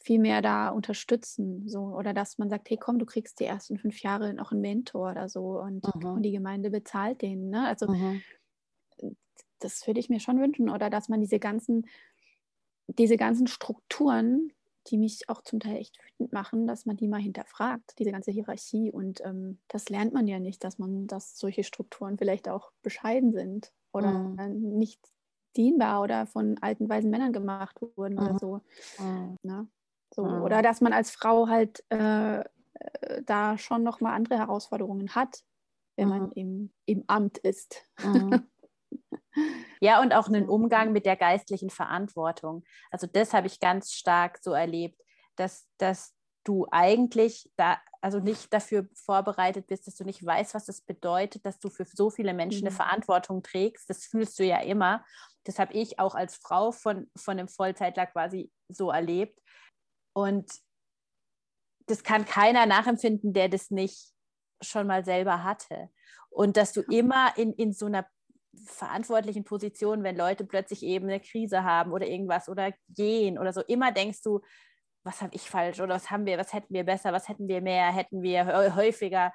viel 0.00 0.18
mehr 0.18 0.42
da 0.42 0.68
unterstützen. 0.68 1.68
So. 1.68 1.80
Oder 1.80 2.12
dass 2.14 2.38
man 2.38 2.50
sagt, 2.50 2.70
hey 2.70 2.76
komm, 2.76 2.98
du 2.98 3.06
kriegst 3.06 3.40
die 3.40 3.44
ersten 3.44 3.78
fünf 3.78 4.00
Jahre 4.02 4.34
noch 4.34 4.52
einen 4.52 4.60
Mentor 4.60 5.10
oder 5.10 5.28
so 5.28 5.60
und, 5.60 5.84
mhm. 5.94 6.04
und 6.04 6.22
die 6.22 6.32
Gemeinde 6.32 6.70
bezahlt 6.70 7.22
den. 7.22 7.50
Ne? 7.50 7.66
Also 7.66 7.88
mhm 7.88 8.22
das 9.58 9.86
würde 9.86 10.00
ich 10.00 10.08
mir 10.08 10.20
schon 10.20 10.40
wünschen. 10.40 10.68
Oder 10.68 10.90
dass 10.90 11.08
man 11.08 11.20
diese 11.20 11.38
ganzen, 11.38 11.86
diese 12.86 13.16
ganzen 13.16 13.46
Strukturen, 13.46 14.52
die 14.90 14.98
mich 14.98 15.28
auch 15.28 15.42
zum 15.42 15.60
Teil 15.60 15.76
echt 15.76 15.98
wütend 16.04 16.32
machen, 16.32 16.66
dass 16.66 16.86
man 16.86 16.96
die 16.96 17.08
mal 17.08 17.20
hinterfragt, 17.20 17.98
diese 17.98 18.12
ganze 18.12 18.30
Hierarchie. 18.30 18.90
Und 18.90 19.24
ähm, 19.24 19.58
das 19.68 19.88
lernt 19.88 20.12
man 20.12 20.26
ja 20.26 20.38
nicht, 20.38 20.64
dass 20.64 20.78
man, 20.78 21.06
dass 21.06 21.38
solche 21.38 21.64
Strukturen 21.64 22.18
vielleicht 22.18 22.48
auch 22.48 22.72
bescheiden 22.82 23.32
sind 23.32 23.72
oder 23.92 24.10
mhm. 24.10 24.78
nicht 24.78 25.00
dienbar 25.56 26.02
oder 26.02 26.26
von 26.26 26.58
alten 26.58 26.88
weisen 26.88 27.10
Männern 27.10 27.32
gemacht 27.32 27.80
wurden 27.96 28.14
mhm. 28.14 28.20
oder 28.20 28.38
so. 28.38 28.60
Mhm. 28.98 29.36
Ne? 29.42 29.68
so. 30.14 30.24
Mhm. 30.24 30.42
Oder 30.42 30.62
dass 30.62 30.80
man 30.80 30.92
als 30.92 31.10
Frau 31.10 31.48
halt 31.48 31.84
äh, 31.90 32.40
äh 32.40 32.44
da 33.24 33.58
schon 33.58 33.82
nochmal 33.82 34.14
andere 34.14 34.38
Herausforderungen 34.38 35.14
hat, 35.14 35.44
wenn 35.96 36.08
man 36.08 36.22
mhm. 36.26 36.32
im, 36.34 36.70
im 36.86 37.04
Amt 37.06 37.38
ist. 37.38 37.84
Ja, 39.80 40.00
und 40.00 40.12
auch 40.12 40.28
einen 40.28 40.48
Umgang 40.48 40.92
mit 40.92 41.06
der 41.06 41.16
geistlichen 41.16 41.70
Verantwortung. 41.70 42.64
Also 42.90 43.06
das 43.06 43.32
habe 43.32 43.46
ich 43.46 43.60
ganz 43.60 43.92
stark 43.92 44.38
so 44.42 44.52
erlebt, 44.52 45.00
dass, 45.36 45.68
dass 45.78 46.14
du 46.44 46.66
eigentlich 46.70 47.50
da, 47.56 47.78
also 48.00 48.20
nicht 48.20 48.52
dafür 48.52 48.88
vorbereitet 48.94 49.66
bist, 49.66 49.86
dass 49.86 49.96
du 49.96 50.04
nicht 50.04 50.24
weißt, 50.24 50.54
was 50.54 50.64
das 50.64 50.80
bedeutet, 50.80 51.44
dass 51.44 51.58
du 51.58 51.68
für 51.68 51.84
so 51.84 52.10
viele 52.10 52.32
Menschen 52.32 52.66
eine 52.66 52.70
mhm. 52.70 52.76
Verantwortung 52.76 53.42
trägst. 53.42 53.88
Das 53.90 54.06
fühlst 54.06 54.38
du 54.38 54.44
ja 54.44 54.60
immer. 54.60 55.04
Das 55.44 55.58
habe 55.58 55.74
ich 55.74 55.98
auch 55.98 56.14
als 56.14 56.36
Frau 56.36 56.72
von, 56.72 57.10
von 57.16 57.38
einem 57.38 57.48
Vollzeitler 57.48 58.06
quasi 58.06 58.50
so 58.68 58.90
erlebt. 58.90 59.40
Und 60.14 60.50
das 61.86 62.02
kann 62.02 62.24
keiner 62.24 62.66
nachempfinden, 62.66 63.32
der 63.32 63.48
das 63.48 63.70
nicht 63.70 64.12
schon 64.60 64.86
mal 64.86 65.04
selber 65.04 65.44
hatte. 65.44 65.90
Und 66.30 66.56
dass 66.56 66.72
du 66.72 66.82
immer 66.82 67.36
in, 67.36 67.52
in 67.54 67.72
so 67.72 67.86
einer 67.86 68.06
verantwortlichen 68.66 69.44
Position, 69.44 70.02
wenn 70.02 70.16
Leute 70.16 70.44
plötzlich 70.44 70.82
eben 70.82 71.06
eine 71.06 71.20
Krise 71.20 71.64
haben 71.64 71.92
oder 71.92 72.06
irgendwas 72.06 72.48
oder 72.48 72.72
gehen 72.88 73.38
oder 73.38 73.52
so, 73.52 73.62
immer 73.62 73.92
denkst 73.92 74.22
du, 74.22 74.40
was 75.04 75.22
habe 75.22 75.34
ich 75.34 75.48
falsch 75.48 75.80
oder 75.80 75.94
was 75.94 76.10
haben 76.10 76.26
wir, 76.26 76.38
was 76.38 76.52
hätten 76.52 76.74
wir 76.74 76.84
besser, 76.84 77.12
was 77.12 77.28
hätten 77.28 77.48
wir 77.48 77.60
mehr, 77.60 77.92
hätten 77.92 78.22
wir 78.22 78.74
häufiger, 78.74 79.32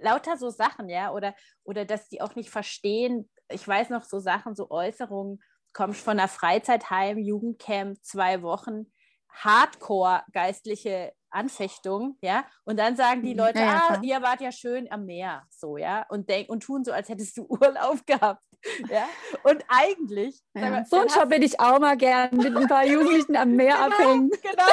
lauter 0.00 0.36
so 0.36 0.50
Sachen, 0.50 0.88
ja, 0.88 1.12
oder, 1.12 1.34
oder 1.64 1.84
dass 1.84 2.08
die 2.08 2.20
auch 2.20 2.34
nicht 2.34 2.50
verstehen, 2.50 3.28
ich 3.48 3.66
weiß 3.66 3.90
noch 3.90 4.04
so 4.04 4.18
Sachen, 4.18 4.54
so 4.54 4.70
Äußerungen, 4.70 5.42
kommst 5.72 6.02
von 6.02 6.18
einer 6.18 6.28
Freizeit 6.28 6.90
heim, 6.90 7.18
Jugendcamp, 7.18 8.02
zwei 8.02 8.42
Wochen, 8.42 8.92
Hardcore 9.30 10.22
geistliche 10.32 11.12
Anfechtung, 11.30 12.16
ja, 12.22 12.44
und 12.64 12.78
dann 12.78 12.96
sagen 12.96 13.22
die 13.22 13.32
mhm. 13.34 13.40
Leute, 13.40 13.58
ja, 13.60 13.88
ah, 13.90 14.00
ihr 14.02 14.22
wart 14.22 14.40
ja 14.40 14.52
schön 14.52 14.90
am 14.90 15.04
Meer, 15.06 15.44
so, 15.50 15.76
ja, 15.76 16.06
und, 16.08 16.28
denk, 16.28 16.48
und 16.48 16.62
tun 16.62 16.84
so, 16.84 16.92
als 16.92 17.08
hättest 17.08 17.36
du 17.36 17.46
Urlaub 17.48 18.06
gehabt, 18.06 18.42
ja, 18.90 19.08
und 19.44 19.64
eigentlich, 19.68 20.40
ja. 20.54 20.70
mal, 20.70 20.84
so 20.84 20.96
ein 20.96 21.08
Job 21.08 21.30
hätte 21.30 21.44
ich 21.44 21.60
auch 21.60 21.78
mal 21.78 21.96
gern, 21.96 22.36
mit 22.36 22.56
ein 22.56 22.66
paar 22.66 22.84
Jugendlichen 22.84 23.36
am 23.36 23.52
Meer 23.52 23.76
genau, 23.76 23.86
abhängen. 23.86 24.30
Genau, 24.42 24.64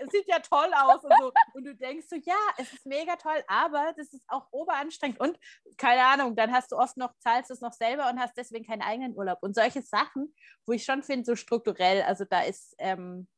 es 0.00 0.12
sieht 0.12 0.28
ja 0.28 0.38
toll 0.38 0.70
aus 0.74 1.02
und 1.02 1.12
so, 1.18 1.32
und 1.54 1.64
du 1.64 1.74
denkst 1.74 2.06
so, 2.08 2.16
ja, 2.16 2.36
es 2.58 2.72
ist 2.72 2.86
mega 2.86 3.16
toll, 3.16 3.42
aber 3.46 3.92
das 3.96 4.12
ist 4.12 4.24
auch 4.28 4.46
oberanstrengend. 4.50 5.20
Und, 5.20 5.38
keine 5.76 6.04
Ahnung, 6.04 6.36
dann 6.36 6.52
hast 6.52 6.72
du 6.72 6.76
oft 6.76 6.96
noch, 6.96 7.12
zahlst 7.18 7.50
du 7.50 7.54
es 7.54 7.60
noch 7.60 7.72
selber 7.72 8.08
und 8.10 8.20
hast 8.20 8.36
deswegen 8.36 8.66
keinen 8.66 8.82
eigenen 8.82 9.16
Urlaub. 9.16 9.38
Und 9.42 9.54
solche 9.54 9.82
Sachen, 9.82 10.34
wo 10.66 10.72
ich 10.72 10.84
schon 10.84 11.02
finde, 11.02 11.24
so 11.24 11.36
strukturell, 11.36 12.02
also 12.02 12.24
da 12.24 12.42
ist, 12.42 12.74
ähm, 12.78 13.28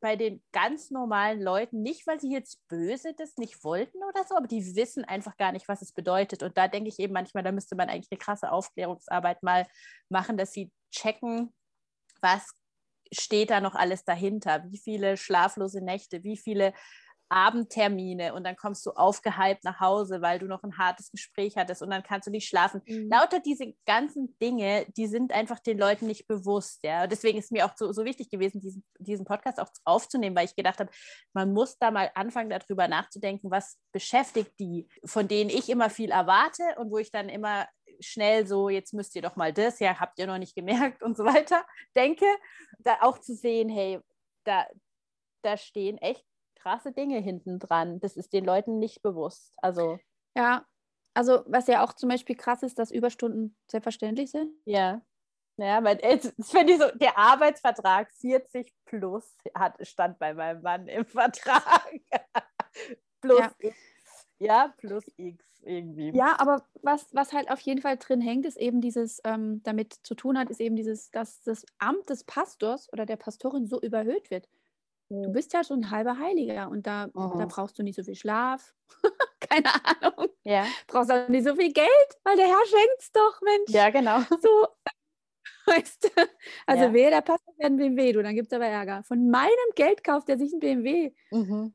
bei 0.00 0.16
den 0.16 0.42
ganz 0.52 0.90
normalen 0.90 1.40
Leuten, 1.40 1.82
nicht 1.82 2.06
weil 2.06 2.20
sie 2.20 2.32
jetzt 2.32 2.66
böse 2.68 3.14
das 3.14 3.36
nicht 3.36 3.62
wollten 3.64 3.98
oder 4.04 4.24
so, 4.24 4.36
aber 4.36 4.46
die 4.46 4.76
wissen 4.76 5.04
einfach 5.04 5.36
gar 5.36 5.52
nicht, 5.52 5.68
was 5.68 5.82
es 5.82 5.92
bedeutet. 5.92 6.42
Und 6.42 6.56
da 6.56 6.68
denke 6.68 6.88
ich 6.88 6.98
eben 6.98 7.12
manchmal, 7.12 7.42
da 7.42 7.52
müsste 7.52 7.76
man 7.76 7.88
eigentlich 7.88 8.10
eine 8.10 8.18
krasse 8.18 8.52
Aufklärungsarbeit 8.52 9.42
mal 9.42 9.66
machen, 10.08 10.36
dass 10.36 10.52
sie 10.52 10.70
checken, 10.90 11.52
was 12.20 12.54
steht 13.12 13.50
da 13.50 13.60
noch 13.60 13.74
alles 13.74 14.04
dahinter, 14.04 14.64
wie 14.70 14.78
viele 14.78 15.16
schlaflose 15.16 15.82
Nächte, 15.82 16.24
wie 16.24 16.36
viele 16.36 16.74
Abendtermine 17.28 18.34
und 18.34 18.44
dann 18.44 18.56
kommst 18.56 18.84
du 18.86 18.90
aufgehypt 18.92 19.64
nach 19.64 19.80
Hause, 19.80 20.22
weil 20.22 20.38
du 20.38 20.46
noch 20.46 20.62
ein 20.62 20.78
hartes 20.78 21.10
Gespräch 21.10 21.56
hattest 21.56 21.82
und 21.82 21.90
dann 21.90 22.02
kannst 22.02 22.26
du 22.26 22.30
nicht 22.30 22.48
schlafen. 22.48 22.82
Mhm. 22.86 23.08
Lauter 23.10 23.40
diese 23.40 23.74
ganzen 23.86 24.36
Dinge, 24.40 24.86
die 24.96 25.06
sind 25.06 25.32
einfach 25.32 25.58
den 25.58 25.78
Leuten 25.78 26.06
nicht 26.06 26.26
bewusst. 26.26 26.80
Ja? 26.82 27.06
Deswegen 27.06 27.38
ist 27.38 27.52
mir 27.52 27.66
auch 27.66 27.72
so, 27.76 27.92
so 27.92 28.04
wichtig 28.04 28.30
gewesen, 28.30 28.60
diesen, 28.60 28.84
diesen 28.98 29.24
Podcast 29.24 29.60
auch 29.60 29.68
aufzunehmen, 29.84 30.36
weil 30.36 30.46
ich 30.46 30.56
gedacht 30.56 30.80
habe, 30.80 30.90
man 31.34 31.52
muss 31.52 31.78
da 31.78 31.90
mal 31.90 32.10
anfangen, 32.14 32.50
darüber 32.50 32.88
nachzudenken, 32.88 33.50
was 33.50 33.78
beschäftigt 33.92 34.52
die, 34.58 34.88
von 35.04 35.28
denen 35.28 35.50
ich 35.50 35.68
immer 35.68 35.90
viel 35.90 36.10
erwarte 36.10 36.62
und 36.78 36.90
wo 36.90 36.98
ich 36.98 37.10
dann 37.10 37.28
immer 37.28 37.66
schnell 38.00 38.46
so, 38.46 38.68
jetzt 38.68 38.94
müsst 38.94 39.14
ihr 39.16 39.22
doch 39.22 39.36
mal 39.36 39.52
das, 39.52 39.80
ja, 39.80 39.98
habt 39.98 40.18
ihr 40.18 40.26
noch 40.26 40.38
nicht 40.38 40.54
gemerkt 40.54 41.02
und 41.02 41.16
so 41.16 41.24
weiter, 41.24 41.64
denke, 41.96 42.26
da 42.78 42.98
auch 43.00 43.18
zu 43.18 43.34
sehen, 43.34 43.68
hey, 43.68 44.00
da, 44.44 44.66
da 45.42 45.56
stehen 45.56 45.98
echt 45.98 46.24
krasse 46.58 46.92
Dinge 46.92 47.18
hinten 47.18 47.58
dran. 47.58 48.00
Das 48.00 48.16
ist 48.16 48.32
den 48.32 48.44
Leuten 48.44 48.78
nicht 48.78 49.02
bewusst. 49.02 49.54
Also. 49.58 49.98
Ja, 50.36 50.66
also 51.14 51.42
was 51.46 51.66
ja 51.66 51.84
auch 51.84 51.92
zum 51.92 52.08
Beispiel 52.08 52.36
krass 52.36 52.62
ist, 52.62 52.78
dass 52.78 52.90
Überstunden 52.90 53.56
selbstverständlich 53.70 54.30
sind. 54.30 54.52
Ja. 54.64 55.02
Ja, 55.56 55.82
weil 55.82 55.96
das 55.96 56.32
finde 56.50 56.74
ich 56.74 56.78
so, 56.78 56.86
der 56.98 57.18
Arbeitsvertrag 57.18 58.12
40 58.12 58.72
plus 58.84 59.36
hat, 59.54 59.74
stand 59.84 60.18
bei 60.20 60.32
meinem 60.32 60.62
Mann 60.62 60.86
im 60.86 61.04
Vertrag. 61.04 61.90
plus 63.20 63.40
ja. 63.40 63.52
X. 63.58 63.76
Ja, 64.38 64.74
plus 64.76 65.04
X 65.16 65.44
irgendwie. 65.64 66.12
Ja, 66.16 66.36
aber 66.38 66.64
was, 66.82 67.12
was 67.12 67.32
halt 67.32 67.50
auf 67.50 67.58
jeden 67.60 67.82
Fall 67.82 67.96
drin 67.96 68.20
hängt, 68.20 68.46
ist 68.46 68.56
eben 68.56 68.80
dieses, 68.80 69.20
ähm, 69.24 69.60
damit 69.64 69.94
zu 69.94 70.14
tun 70.14 70.38
hat, 70.38 70.50
ist 70.50 70.60
eben 70.60 70.76
dieses, 70.76 71.10
dass 71.10 71.42
das 71.42 71.66
Amt 71.78 72.08
des 72.08 72.22
Pastors 72.22 72.92
oder 72.92 73.04
der 73.04 73.16
Pastorin 73.16 73.66
so 73.66 73.80
überhöht 73.80 74.30
wird. 74.30 74.48
Du 75.10 75.32
bist 75.32 75.54
ja 75.54 75.64
schon 75.64 75.80
ein 75.80 75.90
halber 75.90 76.18
Heiliger 76.18 76.68
und 76.68 76.86
da, 76.86 77.06
da 77.06 77.46
brauchst 77.46 77.78
du 77.78 77.82
nicht 77.82 77.96
so 77.96 78.02
viel 78.02 78.14
Schlaf. 78.14 78.74
Keine 79.40 79.70
Ahnung. 79.84 80.28
Ja. 80.44 80.66
Brauchst 80.86 81.10
auch 81.10 81.28
nicht 81.28 81.46
so 81.46 81.56
viel 81.56 81.72
Geld, 81.72 81.88
weil 82.24 82.36
der 82.36 82.46
Herr 82.46 82.66
schenkt 82.66 83.00
es 83.00 83.12
doch, 83.12 83.40
Mensch. 83.40 83.70
Ja, 83.70 83.88
genau. 83.88 84.20
So, 84.20 84.68
weißt 85.66 86.04
du? 86.04 86.08
Also 86.66 86.84
ja. 86.84 86.92
wehe, 86.92 87.10
der 87.10 87.22
passt 87.22 87.44
einen 87.58 87.78
BMW, 87.78 88.12
du, 88.12 88.22
dann 88.22 88.34
gibt 88.34 88.48
es 88.48 88.52
aber 88.52 88.66
Ärger. 88.66 89.02
Von 89.04 89.30
meinem 89.30 89.50
Geld 89.76 90.04
kauft 90.04 90.28
er 90.28 90.38
sich 90.38 90.52
ein 90.52 90.60
BMW. 90.60 91.12
Mhm. 91.30 91.74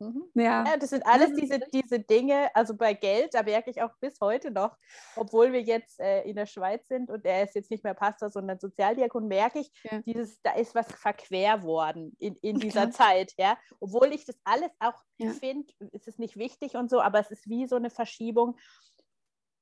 Mhm. 0.00 0.24
Ja. 0.34 0.64
ja, 0.64 0.76
das 0.78 0.90
sind 0.90 1.04
alles 1.06 1.34
diese, 1.34 1.60
diese 1.72 2.00
Dinge, 2.00 2.48
also 2.54 2.74
bei 2.74 2.94
Geld, 2.94 3.34
da 3.34 3.42
merke 3.42 3.70
ich 3.70 3.82
auch 3.82 3.94
bis 4.00 4.18
heute 4.20 4.50
noch, 4.50 4.76
obwohl 5.14 5.52
wir 5.52 5.60
jetzt 5.60 6.00
äh, 6.00 6.22
in 6.22 6.36
der 6.36 6.46
Schweiz 6.46 6.88
sind 6.88 7.10
und 7.10 7.24
er 7.26 7.44
ist 7.44 7.54
jetzt 7.54 7.70
nicht 7.70 7.84
mehr 7.84 7.92
Pastor, 7.92 8.30
sondern 8.30 8.58
Sozialdiakon, 8.58 9.28
merke 9.28 9.60
ich, 9.60 9.70
ja. 9.84 10.00
dieses, 10.00 10.40
da 10.40 10.54
ist 10.54 10.74
was 10.74 10.90
verquer 10.90 11.62
worden 11.62 12.16
in, 12.18 12.34
in 12.36 12.58
dieser 12.58 12.88
Klar. 12.88 12.92
Zeit, 12.92 13.34
ja. 13.38 13.58
Obwohl 13.78 14.12
ich 14.14 14.24
das 14.24 14.40
alles 14.44 14.70
auch 14.78 14.94
ja. 15.18 15.32
finde, 15.32 15.70
ist 15.92 16.08
es 16.08 16.18
nicht 16.18 16.38
wichtig 16.38 16.76
und 16.76 16.88
so, 16.88 17.02
aber 17.02 17.20
es 17.20 17.30
ist 17.30 17.46
wie 17.46 17.66
so 17.66 17.76
eine 17.76 17.90
Verschiebung. 17.90 18.58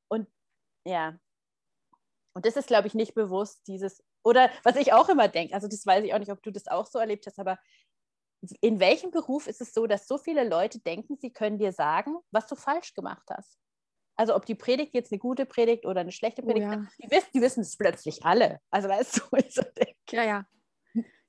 Und 0.09 0.29
ja, 0.85 1.19
und 2.39 2.47
das 2.47 2.57
ist, 2.57 2.69
glaube 2.69 2.87
ich, 2.87 2.95
nicht 2.95 3.15
bewusst, 3.15 3.67
dieses, 3.67 4.05
oder 4.23 4.51
was 4.63 4.77
ich 4.77 4.93
auch 4.93 5.09
immer 5.09 5.27
denke, 5.27 5.55
also 5.55 5.67
das 5.67 5.85
weiß 5.85 6.05
ich 6.05 6.15
auch 6.15 6.21
nicht, 6.21 6.31
ob 6.31 6.41
du 6.45 6.53
das 6.53 6.69
auch 6.69 6.87
so 6.87 7.01
erlebt 7.01 7.27
hast, 7.27 7.41
aber 7.41 7.59
in 8.61 8.81
welchem 8.81 9.11
Beruf 9.11 9.47
ist 9.47 9.61
es 9.61 9.73
so, 9.73 9.87
dass 9.87 10.07
so 10.07 10.19
viele 10.19 10.49
Leute 10.49 10.79
denken, 10.81 11.17
sie 11.17 11.33
können 11.33 11.59
dir 11.59 11.73
sagen, 11.73 12.17
was 12.31 12.47
du 12.47 12.55
falsch 12.55 12.95
gemacht 12.95 13.27
hast? 13.31 13.59
Also 14.17 14.35
ob 14.35 14.47
die 14.47 14.55
Predigt 14.55 14.95
jetzt 14.95 15.13
eine 15.13 15.19
gute 15.19 15.47
Predigt 15.47 15.87
oder 15.87 16.01
eine 16.01 16.13
schlechte 16.13 16.43
oh 16.43 16.47
Predigt 16.47 16.67
oh, 16.69 16.73
ja. 16.73 16.89
die 17.03 17.11
wissen, 17.11 17.29
die 17.35 17.41
wissen 17.41 17.61
es 17.61 17.77
plötzlich 17.77 18.25
alle. 18.25 18.61
Also 18.71 18.89
weißt 18.89 19.19
du, 19.19 19.37
ich 19.37 19.55
so 19.55 19.63
denke. 19.63 19.95
Ja, 20.11 20.25
ja. 20.25 20.47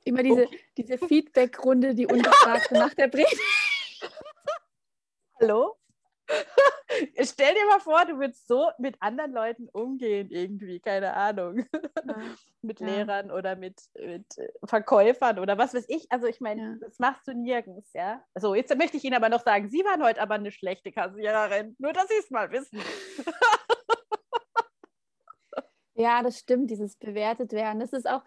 Immer 0.06 0.24
diese, 0.24 0.46
okay. 0.46 0.60
diese 0.78 0.98
Feedback-Runde, 0.98 1.94
die 1.94 2.08
Unterfragte 2.08 2.74
nach 2.80 2.94
der 2.94 3.08
Predigt. 3.08 3.40
Hallo? 5.40 5.79
Stell 7.22 7.54
dir 7.54 7.66
mal 7.68 7.80
vor, 7.80 8.06
du 8.06 8.20
würdest 8.20 8.48
so 8.48 8.70
mit 8.78 9.02
anderen 9.02 9.32
Leuten 9.32 9.70
umgehen, 9.70 10.30
irgendwie, 10.32 10.80
keine 10.80 11.14
Ahnung. 11.14 11.66
Ja. 11.74 11.74
mit 12.62 12.80
ja. 12.80 12.88
Lehrern 12.88 13.32
oder 13.32 13.56
mit, 13.56 13.82
mit, 13.96 14.26
Verkäufern 14.64 15.40
oder 15.40 15.58
was 15.58 15.74
weiß 15.74 15.86
ich. 15.88 16.12
Also 16.12 16.28
ich 16.28 16.42
meine, 16.42 16.62
ja. 16.62 16.76
das 16.82 17.00
machst 17.00 17.28
du 17.28 17.34
nirgends, 17.34 17.92
ja. 17.94 18.24
So, 18.36 18.56
jetzt 18.56 18.76
möchte 18.78 18.98
ich 18.98 19.04
Ihnen 19.04 19.16
aber 19.16 19.30
noch 19.30 19.44
sagen, 19.44 19.70
Sie 19.70 19.84
waren 19.86 20.04
heute 20.04 20.22
aber 20.22 20.36
eine 20.36 20.52
schlechte 20.52 20.92
Kassiererin. 20.92 21.76
Nur, 21.80 21.94
dass 21.94 22.08
Sie 22.08 22.18
es 22.20 22.30
mal 22.30 22.52
wissen. 22.52 22.80
ja, 25.96 26.24
das 26.24 26.40
stimmt, 26.40 26.70
dieses 26.70 26.98
bewertet 26.98 27.54
werden. 27.54 27.80
Das 27.80 27.94
ist 27.94 28.10
auch, 28.10 28.24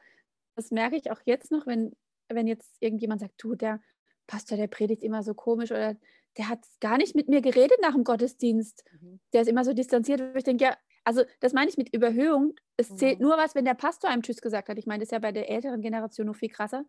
das 0.57 0.71
merke 0.71 0.97
ich 0.97 1.11
auch 1.11 1.21
jetzt 1.25 1.51
noch, 1.51 1.67
wenn, 1.67 1.95
wenn 2.29 2.47
jetzt 2.47 2.77
irgendjemand 2.81 3.21
sagt, 3.21 3.35
du, 3.38 3.55
der 3.55 3.81
Pastor, 4.27 4.57
der 4.57 4.69
predigt 4.69 5.03
immer 5.03 5.23
so 5.23 5.35
komisch 5.35 5.71
oder 5.71 5.97
der 6.37 6.49
hat 6.49 6.61
gar 6.81 6.97
nicht 6.97 7.14
mit 7.14 7.29
mir 7.29 7.42
geredet 7.42 7.79
nach 7.83 7.92
dem 7.92 8.05
Gottesdienst. 8.05 8.85
Mhm. 9.01 9.21
Der 9.33 9.42
ist 9.42 9.49
immer 9.49 9.64
so 9.64 9.73
distanziert, 9.73 10.21
wo 10.21 10.37
ich 10.37 10.45
denke, 10.45 10.64
ja, 10.64 10.77
also 11.05 11.23
das 11.40 11.53
meine 11.53 11.68
ich 11.68 11.77
mit 11.77 11.92
Überhöhung. 11.95 12.55
Es 12.77 12.90
mhm. 12.90 12.97
zählt 12.97 13.21
nur 13.21 13.37
was, 13.37 13.55
wenn 13.55 13.64
der 13.64 13.75
Pastor 13.75 14.11
einem 14.11 14.23
Tschüss 14.23 14.40
gesagt 14.40 14.68
hat. 14.68 14.79
Ich 14.79 14.87
meine, 14.87 15.01
das 15.01 15.09
ist 15.09 15.12
ja 15.12 15.18
bei 15.18 15.33
der 15.33 15.51
älteren 15.51 15.81
Generation 15.81 16.27
noch 16.27 16.37
viel 16.37 16.49
krasser. 16.49 16.85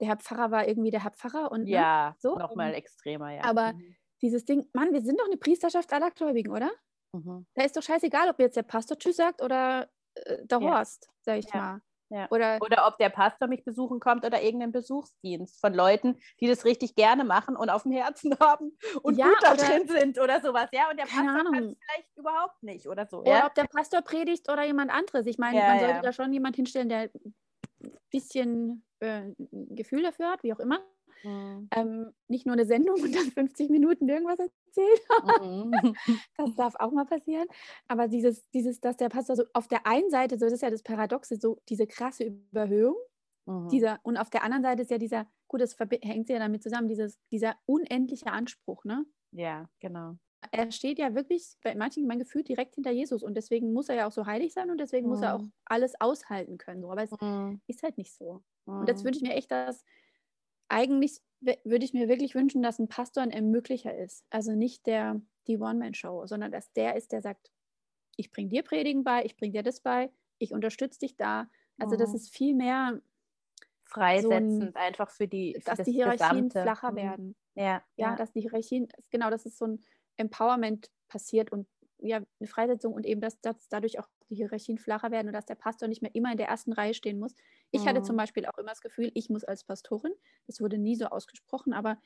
Der 0.00 0.08
Herr 0.08 0.16
Pfarrer 0.16 0.50
war 0.50 0.66
irgendwie 0.66 0.90
der 0.90 1.04
Herr 1.04 1.12
Pfarrer 1.12 1.52
und 1.52 1.64
ne, 1.64 1.70
ja, 1.70 2.10
ne, 2.10 2.16
so. 2.18 2.36
nochmal 2.36 2.74
extremer, 2.74 3.30
ja. 3.32 3.44
Aber 3.44 3.74
mhm. 3.74 3.94
dieses 4.20 4.44
Ding, 4.44 4.68
Mann, 4.72 4.92
wir 4.92 5.02
sind 5.02 5.20
doch 5.20 5.26
eine 5.26 5.36
Priesterschaft 5.36 5.92
aller 5.92 6.10
Gläubigen, 6.10 6.50
oder? 6.50 6.70
Mhm. 7.12 7.46
Da 7.54 7.64
ist 7.64 7.76
doch 7.76 7.82
scheißegal, 7.82 8.30
ob 8.30 8.38
jetzt 8.40 8.56
der 8.56 8.62
Pastor 8.62 8.98
Tschüss 8.98 9.16
sagt 9.16 9.42
oder 9.42 9.88
äh, 10.14 10.44
der 10.44 10.60
ja. 10.60 10.78
Horst, 10.78 11.08
sag 11.20 11.38
ich 11.38 11.52
ja. 11.52 11.60
mal. 11.60 11.82
Ja. 12.12 12.26
Oder, 12.30 12.58
oder 12.60 12.86
ob 12.86 12.98
der 12.98 13.08
Pastor 13.08 13.48
mich 13.48 13.64
besuchen 13.64 13.98
kommt 13.98 14.26
oder 14.26 14.42
irgendein 14.42 14.70
Besuchsdienst 14.70 15.58
von 15.62 15.72
Leuten, 15.72 16.18
die 16.40 16.46
das 16.46 16.66
richtig 16.66 16.94
gerne 16.94 17.24
machen 17.24 17.56
und 17.56 17.70
auf 17.70 17.84
dem 17.84 17.92
Herzen 17.92 18.36
haben 18.40 18.76
und 19.02 19.16
ja, 19.16 19.28
gut 19.28 19.38
da 19.40 19.54
drin 19.54 19.88
sind 19.88 20.20
oder 20.20 20.42
sowas. 20.42 20.68
Ja, 20.72 20.90
und 20.90 20.98
der 20.98 21.04
Pastor 21.04 21.44
kann 21.50 21.64
es 21.64 21.76
vielleicht 21.78 22.16
überhaupt 22.16 22.62
nicht 22.62 22.86
oder 22.86 23.06
so. 23.06 23.20
Oder 23.20 23.30
ja? 23.30 23.46
ob 23.46 23.54
der 23.54 23.64
Pastor 23.64 24.02
predigt 24.02 24.50
oder 24.50 24.62
jemand 24.62 24.92
anderes. 24.92 25.26
Ich 25.26 25.38
meine, 25.38 25.58
man 25.58 25.80
sollte 25.80 26.00
da 26.02 26.12
schon 26.12 26.34
jemand 26.34 26.56
hinstellen, 26.56 26.90
der 26.90 27.10
ein 27.14 27.34
bisschen 28.10 28.84
äh, 29.00 29.30
Gefühl 29.70 30.02
dafür 30.02 30.32
hat, 30.32 30.42
wie 30.42 30.52
auch 30.52 30.60
immer. 30.60 30.80
Mhm. 31.22 31.68
ähm, 31.74 32.12
nicht 32.28 32.46
nur 32.46 32.54
eine 32.54 32.64
Sendung 32.66 33.00
und 33.00 33.14
dann 33.14 33.30
50 33.30 33.70
Minuten 33.70 34.08
irgendwas 34.08 34.38
erzählt. 34.38 35.02
Mhm. 35.40 35.72
das 36.36 36.54
darf 36.56 36.74
auch 36.78 36.92
mal 36.92 37.06
passieren. 37.06 37.46
Aber 37.88 38.08
dieses, 38.08 38.48
dieses, 38.50 38.80
dass 38.80 38.96
der 38.96 39.08
Pastor 39.08 39.36
so 39.36 39.44
auf 39.52 39.68
der 39.68 39.86
einen 39.86 40.10
Seite, 40.10 40.38
so 40.38 40.46
das 40.46 40.54
ist 40.54 40.62
ja 40.62 40.70
das 40.70 40.82
Paradoxe, 40.82 41.36
so 41.36 41.58
diese 41.68 41.86
krasse 41.86 42.24
Überhöhung, 42.24 42.96
mhm. 43.46 43.68
dieser, 43.68 43.98
und 44.02 44.16
auf 44.16 44.30
der 44.30 44.42
anderen 44.44 44.62
Seite 44.62 44.82
ist 44.82 44.90
ja 44.90 44.98
dieser, 44.98 45.26
gut, 45.48 45.60
das 45.60 45.76
hängt 46.02 46.28
ja 46.28 46.38
damit 46.38 46.62
zusammen, 46.62 46.88
dieses, 46.88 47.18
dieser 47.30 47.56
unendliche 47.66 48.32
Anspruch, 48.32 48.84
ne? 48.84 49.04
Ja, 49.32 49.68
genau 49.80 50.16
er 50.50 50.72
steht 50.72 50.98
ja 50.98 51.14
wirklich 51.14 51.56
bei 51.62 51.74
manchen 51.74 52.06
mein 52.06 52.18
Gefühl 52.18 52.42
direkt 52.42 52.74
hinter 52.74 52.90
Jesus 52.90 53.22
und 53.22 53.34
deswegen 53.34 53.72
muss 53.72 53.88
er 53.88 53.96
ja 53.96 54.06
auch 54.06 54.12
so 54.12 54.26
heilig 54.26 54.52
sein 54.52 54.70
und 54.70 54.78
deswegen 54.78 55.06
mhm. 55.06 55.12
muss 55.12 55.22
er 55.22 55.36
auch 55.36 55.42
mhm. 55.42 55.52
alles 55.64 55.94
aushalten 56.00 56.58
können. 56.58 56.82
So. 56.82 56.90
Aber 56.90 57.02
es 57.02 57.10
mhm. 57.20 57.60
ist 57.66 57.82
halt 57.82 57.96
nicht 57.96 58.12
so. 58.14 58.42
Mhm. 58.66 58.80
Und 58.80 58.88
jetzt 58.88 59.04
wünsche 59.04 59.18
ich 59.18 59.28
mir 59.28 59.34
echt, 59.34 59.50
dass 59.50 59.84
eigentlich 60.72 61.20
würde 61.40 61.84
ich 61.84 61.92
mir 61.92 62.08
wirklich 62.08 62.34
wünschen, 62.34 62.62
dass 62.62 62.78
ein 62.78 62.88
Pastor 62.88 63.22
ein 63.22 63.30
Ermöglicher 63.30 63.96
ist. 63.96 64.24
Also 64.30 64.52
nicht 64.52 64.86
der 64.86 65.20
die 65.48 65.58
One-Man-Show, 65.58 66.26
sondern 66.26 66.52
dass 66.52 66.72
der 66.72 66.96
ist, 66.96 67.12
der 67.12 67.20
sagt, 67.20 67.50
ich 68.16 68.30
bringe 68.30 68.48
dir 68.48 68.62
Predigen 68.62 69.04
bei, 69.04 69.24
ich 69.24 69.36
bringe 69.36 69.52
dir 69.52 69.62
das 69.62 69.80
bei, 69.80 70.10
ich 70.38 70.52
unterstütze 70.52 71.00
dich 71.00 71.16
da. 71.16 71.48
Also 71.78 71.96
das 71.96 72.10
mhm. 72.10 72.16
ist 72.16 72.34
viel 72.34 72.54
mehr 72.54 73.00
freisetzend 73.84 74.62
so 74.62 74.66
ein, 74.68 74.76
einfach 74.76 75.10
für 75.10 75.26
die 75.26 75.54
für 75.54 75.74
dass 75.74 75.84
die 75.84 75.92
Hierarchien 75.92 76.48
Gesamte. 76.48 76.62
flacher 76.62 76.92
mhm. 76.92 76.96
werden. 76.96 77.36
Ja, 77.54 77.64
ja, 77.64 77.82
ja, 77.96 78.16
dass 78.16 78.32
die 78.32 78.40
Hierarchien, 78.40 78.88
genau, 79.10 79.30
das 79.30 79.44
ist 79.44 79.58
so 79.58 79.66
ein 79.66 79.82
Empowerment 80.16 80.90
passiert 81.08 81.52
und 81.52 81.66
ja, 82.02 82.16
eine 82.16 82.48
Freisetzung 82.48 82.92
und 82.92 83.06
eben, 83.06 83.20
dass, 83.20 83.40
dass 83.40 83.68
dadurch 83.68 83.98
auch 83.98 84.08
die 84.28 84.34
Hierarchien 84.36 84.78
flacher 84.78 85.10
werden 85.10 85.28
und 85.28 85.34
dass 85.34 85.46
der 85.46 85.54
Pastor 85.54 85.88
nicht 85.88 86.02
mehr 86.02 86.14
immer 86.14 86.32
in 86.32 86.36
der 86.36 86.48
ersten 86.48 86.72
Reihe 86.72 86.94
stehen 86.94 87.18
muss. 87.18 87.34
Ich 87.70 87.82
mhm. 87.82 87.88
hatte 87.88 88.02
zum 88.02 88.16
mhm. 88.16 88.18
Beispiel 88.18 88.46
auch 88.46 88.58
immer 88.58 88.70
das 88.70 88.80
Gefühl, 88.80 89.10
ich 89.14 89.30
muss 89.30 89.44
als 89.44 89.64
Pastorin, 89.64 90.12
das 90.46 90.60
wurde 90.60 90.78
nie 90.78 90.96
so 90.96 91.06
ausgesprochen, 91.06 91.72
aber 91.72 91.98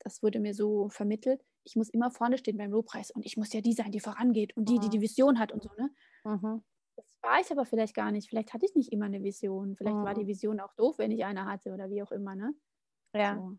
das 0.00 0.22
wurde 0.22 0.38
mir 0.38 0.54
so 0.54 0.88
vermittelt, 0.88 1.44
ich 1.64 1.76
muss 1.76 1.88
immer 1.88 2.10
vorne 2.10 2.38
stehen 2.38 2.56
beim 2.56 2.70
Lobpreis 2.70 3.10
und 3.10 3.26
ich 3.26 3.36
muss 3.36 3.52
ja 3.52 3.60
die 3.60 3.72
sein, 3.72 3.90
die 3.90 4.00
vorangeht 4.00 4.56
und 4.56 4.68
die, 4.68 4.76
mhm. 4.76 4.80
die 4.80 4.88
die 4.90 5.00
Vision 5.00 5.38
hat 5.38 5.52
und 5.52 5.62
so. 5.62 5.70
Ne? 5.76 5.90
Mhm. 6.24 6.62
Das 6.96 7.16
war 7.22 7.40
ich 7.40 7.50
aber 7.50 7.64
vielleicht 7.64 7.94
gar 7.94 8.10
nicht. 8.10 8.28
Vielleicht 8.28 8.52
hatte 8.52 8.66
ich 8.66 8.74
nicht 8.74 8.92
immer 8.92 9.06
eine 9.06 9.22
Vision. 9.22 9.76
Vielleicht 9.76 9.96
war 9.96 10.14
die 10.14 10.24
mhm. 10.24 10.28
Vision 10.28 10.60
auch 10.60 10.74
doof, 10.74 10.98
wenn 10.98 11.10
ich 11.10 11.24
eine 11.24 11.46
hatte 11.46 11.72
oder 11.72 11.90
wie 11.90 12.02
auch 12.02 12.10
immer. 12.10 12.34
Ne? 12.34 12.54
Ja. 13.14 13.36
So. 13.36 13.58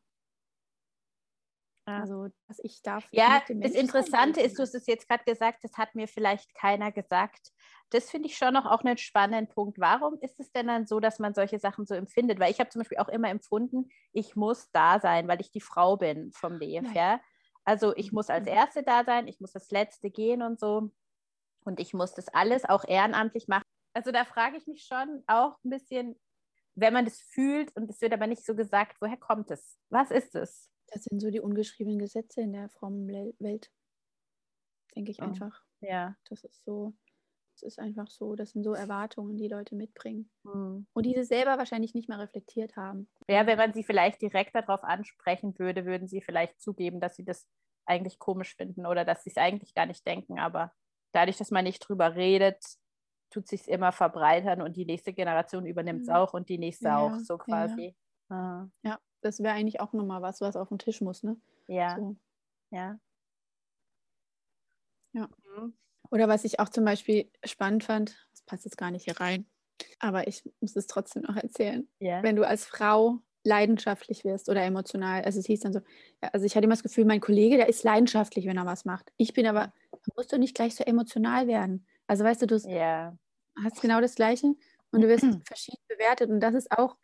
Also, 1.98 2.28
dass 2.48 2.60
ich 2.60 2.82
darf. 2.82 3.06
Ja, 3.12 3.42
das 3.48 3.72
Interessante 3.72 4.42
ist, 4.42 4.58
du 4.58 4.64
hast 4.64 4.76
es 4.76 4.88
jetzt 4.88 5.08
gerade 5.08 5.24
gesagt, 5.24 5.64
das 5.64 5.74
hat 5.78 5.96
mir 5.96 6.08
vielleicht 6.08 6.54
keiner 6.56 6.92
gesagt. 6.92 7.52
Das 7.90 8.10
finde 8.10 8.28
ich 8.28 8.38
schon 8.38 8.54
noch 8.54 8.66
auch 8.66 8.84
einen 8.84 8.98
spannenden 8.98 9.48
Punkt. 9.48 9.80
Warum 9.80 10.18
ist 10.22 10.40
es 10.40 10.52
denn 10.52 10.68
dann 10.68 10.86
so, 10.86 11.00
dass 11.00 11.20
man 11.20 11.34
solche 11.34 11.60
Sachen 11.60 11.86
so 11.86 11.96
empfindet? 11.96 12.40
Weil 12.40 12.52
ich 12.52 12.60
habe 12.60 12.70
zum 12.70 12.82
Beispiel 12.82 13.00
auch 13.00 13.10
immer 13.10 13.30
empfunden, 13.30 13.90
ich 14.12 14.36
muss 14.36 14.70
da 14.72 15.00
sein, 15.00 15.28
weil 15.28 15.42
ich 15.42 15.52
die 15.52 15.62
Frau 15.62 15.98
bin 15.98 16.32
vom 16.32 16.58
Leben 16.58 16.88
her. 16.90 17.20
Also 17.64 17.96
ich 17.96 18.12
muss 18.12 18.30
als 18.30 18.46
mhm. 18.46 18.54
Erste 18.54 18.84
da 18.84 19.04
sein, 19.04 19.28
ich 19.28 19.40
muss 19.40 19.52
das 19.52 19.72
Letzte 19.72 20.10
gehen 20.10 20.42
und 20.42 20.60
so. 20.60 20.92
Und 21.66 21.80
ich 21.80 21.94
muss 21.94 22.14
das 22.14 22.28
alles 22.30 22.66
auch 22.66 22.86
ehrenamtlich 22.88 23.48
machen. 23.48 23.64
Also 23.94 24.12
da 24.12 24.24
frage 24.24 24.58
ich 24.58 24.68
mich 24.68 24.86
schon 24.86 25.24
auch 25.28 25.58
ein 25.64 25.70
bisschen, 25.70 26.20
wenn 26.76 26.94
man 26.94 27.06
das 27.06 27.20
fühlt 27.20 27.76
und 27.76 27.90
es 27.90 28.02
wird 28.02 28.14
aber 28.14 28.28
nicht 28.28 28.46
so 28.46 28.56
gesagt, 28.56 28.98
woher 29.02 29.18
kommt 29.18 29.52
es? 29.52 29.78
Was 29.90 30.12
ist 30.12 30.36
es? 30.36 30.70
Das 30.88 31.04
sind 31.04 31.20
so 31.20 31.30
die 31.30 31.40
ungeschriebenen 31.40 32.00
Gesetze 32.00 32.42
in 32.42 32.54
der 32.54 32.70
frommen 32.70 33.08
Welt, 33.08 33.72
denke 34.96 35.12
ich 35.12 35.22
oh, 35.22 35.26
einfach. 35.26 35.64
Ja. 35.82 36.16
Das 36.30 36.44
ist 36.44 36.64
so, 36.64 36.94
das 37.54 37.64
ist 37.64 37.80
einfach 37.80 38.10
so, 38.10 38.36
das 38.36 38.52
sind 38.52 38.64
so 38.64 38.74
Erwartungen, 38.74 39.38
die 39.38 39.48
Leute 39.48 39.76
mitbringen. 39.76 40.32
Mhm. 40.44 40.88
Und 40.94 41.06
die 41.06 41.14
sie 41.14 41.24
selber 41.24 41.58
wahrscheinlich 41.58 41.94
nicht 41.94 42.10
mehr 42.10 42.20
reflektiert 42.20 42.76
haben. 42.76 43.10
Ja, 43.28 43.46
wenn 43.46 43.58
man 43.58 43.74
sie 43.74 43.84
vielleicht 43.84 44.22
direkt 44.22 44.56
darauf 44.56 44.84
ansprechen 44.84 45.58
würde, 45.60 45.86
würden 45.86 46.08
sie 46.08 46.22
vielleicht 46.22 46.60
zugeben, 46.62 47.00
dass 47.00 47.16
sie 47.16 47.26
das 47.26 47.48
eigentlich 47.86 48.20
komisch 48.20 48.56
finden 48.56 48.86
oder 48.86 49.04
dass 49.04 49.24
sie 49.24 49.32
es 49.32 49.38
eigentlich 49.38 49.74
gar 49.74 49.86
nicht 49.86 50.06
denken. 50.06 50.40
Aber 50.40 50.74
dadurch, 51.12 51.38
dass 51.38 51.52
man 51.52 51.66
nicht 51.66 51.80
drüber 51.80 52.16
redet, 52.16 52.64
tut 53.30 53.48
sich 53.48 53.68
immer 53.68 53.92
verbreitern 53.92 54.62
und 54.62 54.76
die 54.76 54.86
nächste 54.86 55.14
Generation 55.14 55.66
übernimmt 55.66 56.02
es 56.02 56.08
mhm. 56.08 56.14
auch 56.14 56.34
und 56.34 56.50
die 56.50 56.58
nächste 56.58 56.86
ja, 56.86 57.00
auch, 57.00 57.20
so 57.20 57.38
quasi. 57.38 57.96
Ja. 58.30 58.70
ja 58.84 59.00
das 59.22 59.40
wäre 59.40 59.54
eigentlich 59.54 59.80
auch 59.80 59.94
nochmal 59.94 60.22
was, 60.22 60.42
was 60.42 60.56
auf 60.56 60.70
den 60.70 60.80
Tisch 60.80 61.02
muss, 61.02 61.24
ne? 61.24 61.38
Ja. 61.68 61.96
So. 61.98 62.16
Ja. 62.72 63.00
Ja. 65.14 65.30
Mhm. 65.58 65.74
Oder 66.12 66.28
was 66.28 66.44
ich 66.44 66.60
auch 66.60 66.70
zum 66.70 66.86
Beispiel 66.86 67.32
spannend 67.44 67.84
fand, 67.84 68.28
das 68.32 68.42
passt 68.44 68.66
jetzt 68.66 68.78
gar 68.78 68.92
nicht 68.92 69.06
hier 69.06 69.20
rein, 69.20 69.46
aber 70.00 70.28
ich 70.28 70.44
muss 70.60 70.76
es 70.76 70.88
trotzdem 70.88 71.24
noch 71.24 71.36
erzählen. 71.36 71.88
Yeah. 72.02 72.24
Wenn 72.24 72.36
du 72.36 72.48
als 72.48 72.66
Frau 72.66 73.20
leidenschaftlich 73.44 74.24
wirst 74.24 74.50
oder 74.50 74.64
emotional, 74.64 75.24
also 75.24 75.40
es 75.40 75.46
hieß 75.46 75.62
dann 75.62 75.74
so, 75.74 75.82
also 76.22 76.46
ich 76.46 76.56
hatte 76.56 76.66
immer 76.66 76.74
das 76.74 76.84
Gefühl, 76.84 77.06
mein 77.06 77.22
Kollege, 77.22 77.58
der 77.58 77.70
ist 77.70 77.84
leidenschaftlich, 77.84 78.46
wenn 78.46 78.58
er 78.58 78.66
was 78.66 78.86
macht. 78.86 79.12
Ich 79.18 79.34
bin 79.34 79.46
aber, 79.46 79.72
musst 80.16 80.32
du 80.32 80.38
nicht 80.38 80.56
gleich 80.56 80.76
so 80.76 80.84
emotional 80.84 81.48
werden. 81.48 81.86
Also 82.10 82.24
weißt 82.24 82.42
du, 82.42 82.48
du 82.48 82.56
yeah. 82.68 83.16
hast 83.64 83.82
genau 83.82 84.02
das 84.02 84.16
Gleiche 84.16 84.48
und 84.92 85.02
du 85.02 85.08
wirst 85.08 85.28
verschieden 85.46 85.84
bewertet 85.88 86.32
und 86.32 86.40
das 86.40 86.56
ist 86.56 86.72
auch 86.76 86.98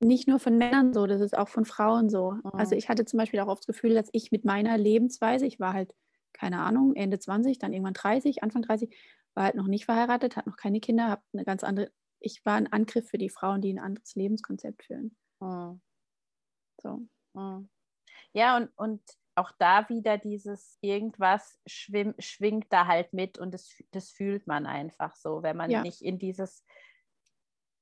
nicht 0.00 0.26
nur 0.26 0.38
von 0.38 0.56
Männern 0.56 0.94
so, 0.94 1.06
das 1.06 1.20
ist 1.20 1.36
auch 1.36 1.48
von 1.48 1.66
Frauen 1.66 2.08
so. 2.08 2.32
Mhm. 2.32 2.42
Also 2.54 2.74
ich 2.74 2.88
hatte 2.88 3.04
zum 3.04 3.18
Beispiel 3.18 3.40
auch 3.40 3.48
oft 3.48 3.60
das 3.60 3.66
Gefühl, 3.66 3.92
dass 3.92 4.08
ich 4.12 4.32
mit 4.32 4.46
meiner 4.46 4.78
Lebensweise, 4.78 5.44
ich 5.44 5.60
war 5.60 5.74
halt, 5.74 5.94
keine 6.32 6.60
Ahnung, 6.60 6.96
Ende 6.96 7.18
20, 7.18 7.58
dann 7.58 7.74
irgendwann 7.74 7.92
30, 7.92 8.42
Anfang 8.42 8.62
30, 8.62 8.96
war 9.34 9.44
halt 9.44 9.56
noch 9.56 9.66
nicht 9.66 9.84
verheiratet, 9.84 10.36
hatte 10.36 10.48
noch 10.48 10.56
keine 10.56 10.80
Kinder, 10.80 11.08
habe 11.08 11.22
eine 11.34 11.44
ganz 11.44 11.62
andere, 11.62 11.92
ich 12.18 12.42
war 12.46 12.54
ein 12.54 12.72
Angriff 12.72 13.10
für 13.10 13.18
die 13.18 13.28
Frauen, 13.28 13.60
die 13.60 13.74
ein 13.74 13.78
anderes 13.78 14.14
Lebenskonzept 14.14 14.84
führen. 14.84 15.14
Mhm. 15.40 15.82
So. 16.80 17.00
Mhm. 17.34 17.68
Ja, 18.32 18.56
und, 18.56 18.70
und 18.76 19.02
auch 19.36 19.52
da 19.58 19.88
wieder 19.88 20.18
dieses 20.18 20.78
irgendwas 20.80 21.58
schwimm, 21.66 22.14
schwingt 22.18 22.72
da 22.72 22.86
halt 22.86 23.12
mit 23.12 23.38
und 23.38 23.52
das, 23.52 23.70
das 23.90 24.10
fühlt 24.10 24.46
man 24.46 24.66
einfach 24.66 25.16
so, 25.16 25.42
wenn 25.42 25.56
man 25.56 25.70
ja. 25.70 25.82
nicht 25.82 26.02
in 26.02 26.18
dieses 26.18 26.64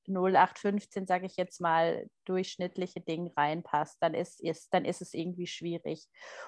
0815, 0.07 1.05
sage 1.05 1.25
ich 1.25 1.37
jetzt 1.37 1.61
mal, 1.61 2.09
durchschnittliche 2.25 3.01
Ding 3.01 3.31
reinpasst, 3.35 3.97
dann 4.01 4.13
ist, 4.13 4.41
ist, 4.41 4.73
dann 4.73 4.85
ist 4.85 5.01
es 5.01 5.13
irgendwie 5.13 5.47
schwierig. 5.47 6.07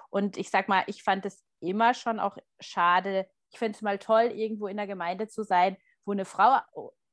Und 0.09 0.37
ich 0.37 0.49
sag 0.49 0.67
mal, 0.67 0.83
ich 0.87 1.03
fand 1.03 1.25
es 1.25 1.43
immer 1.61 1.93
schon 1.93 2.19
auch 2.19 2.37
schade. 2.59 3.29
Ich 3.51 3.59
finde 3.59 3.75
es 3.75 3.81
mal 3.81 3.97
toll, 3.97 4.31
irgendwo 4.33 4.67
in 4.67 4.77
der 4.77 4.87
Gemeinde 4.87 5.27
zu 5.27 5.43
sein, 5.43 5.77
wo 6.03 6.11
eine 6.11 6.25
Frau 6.25 6.59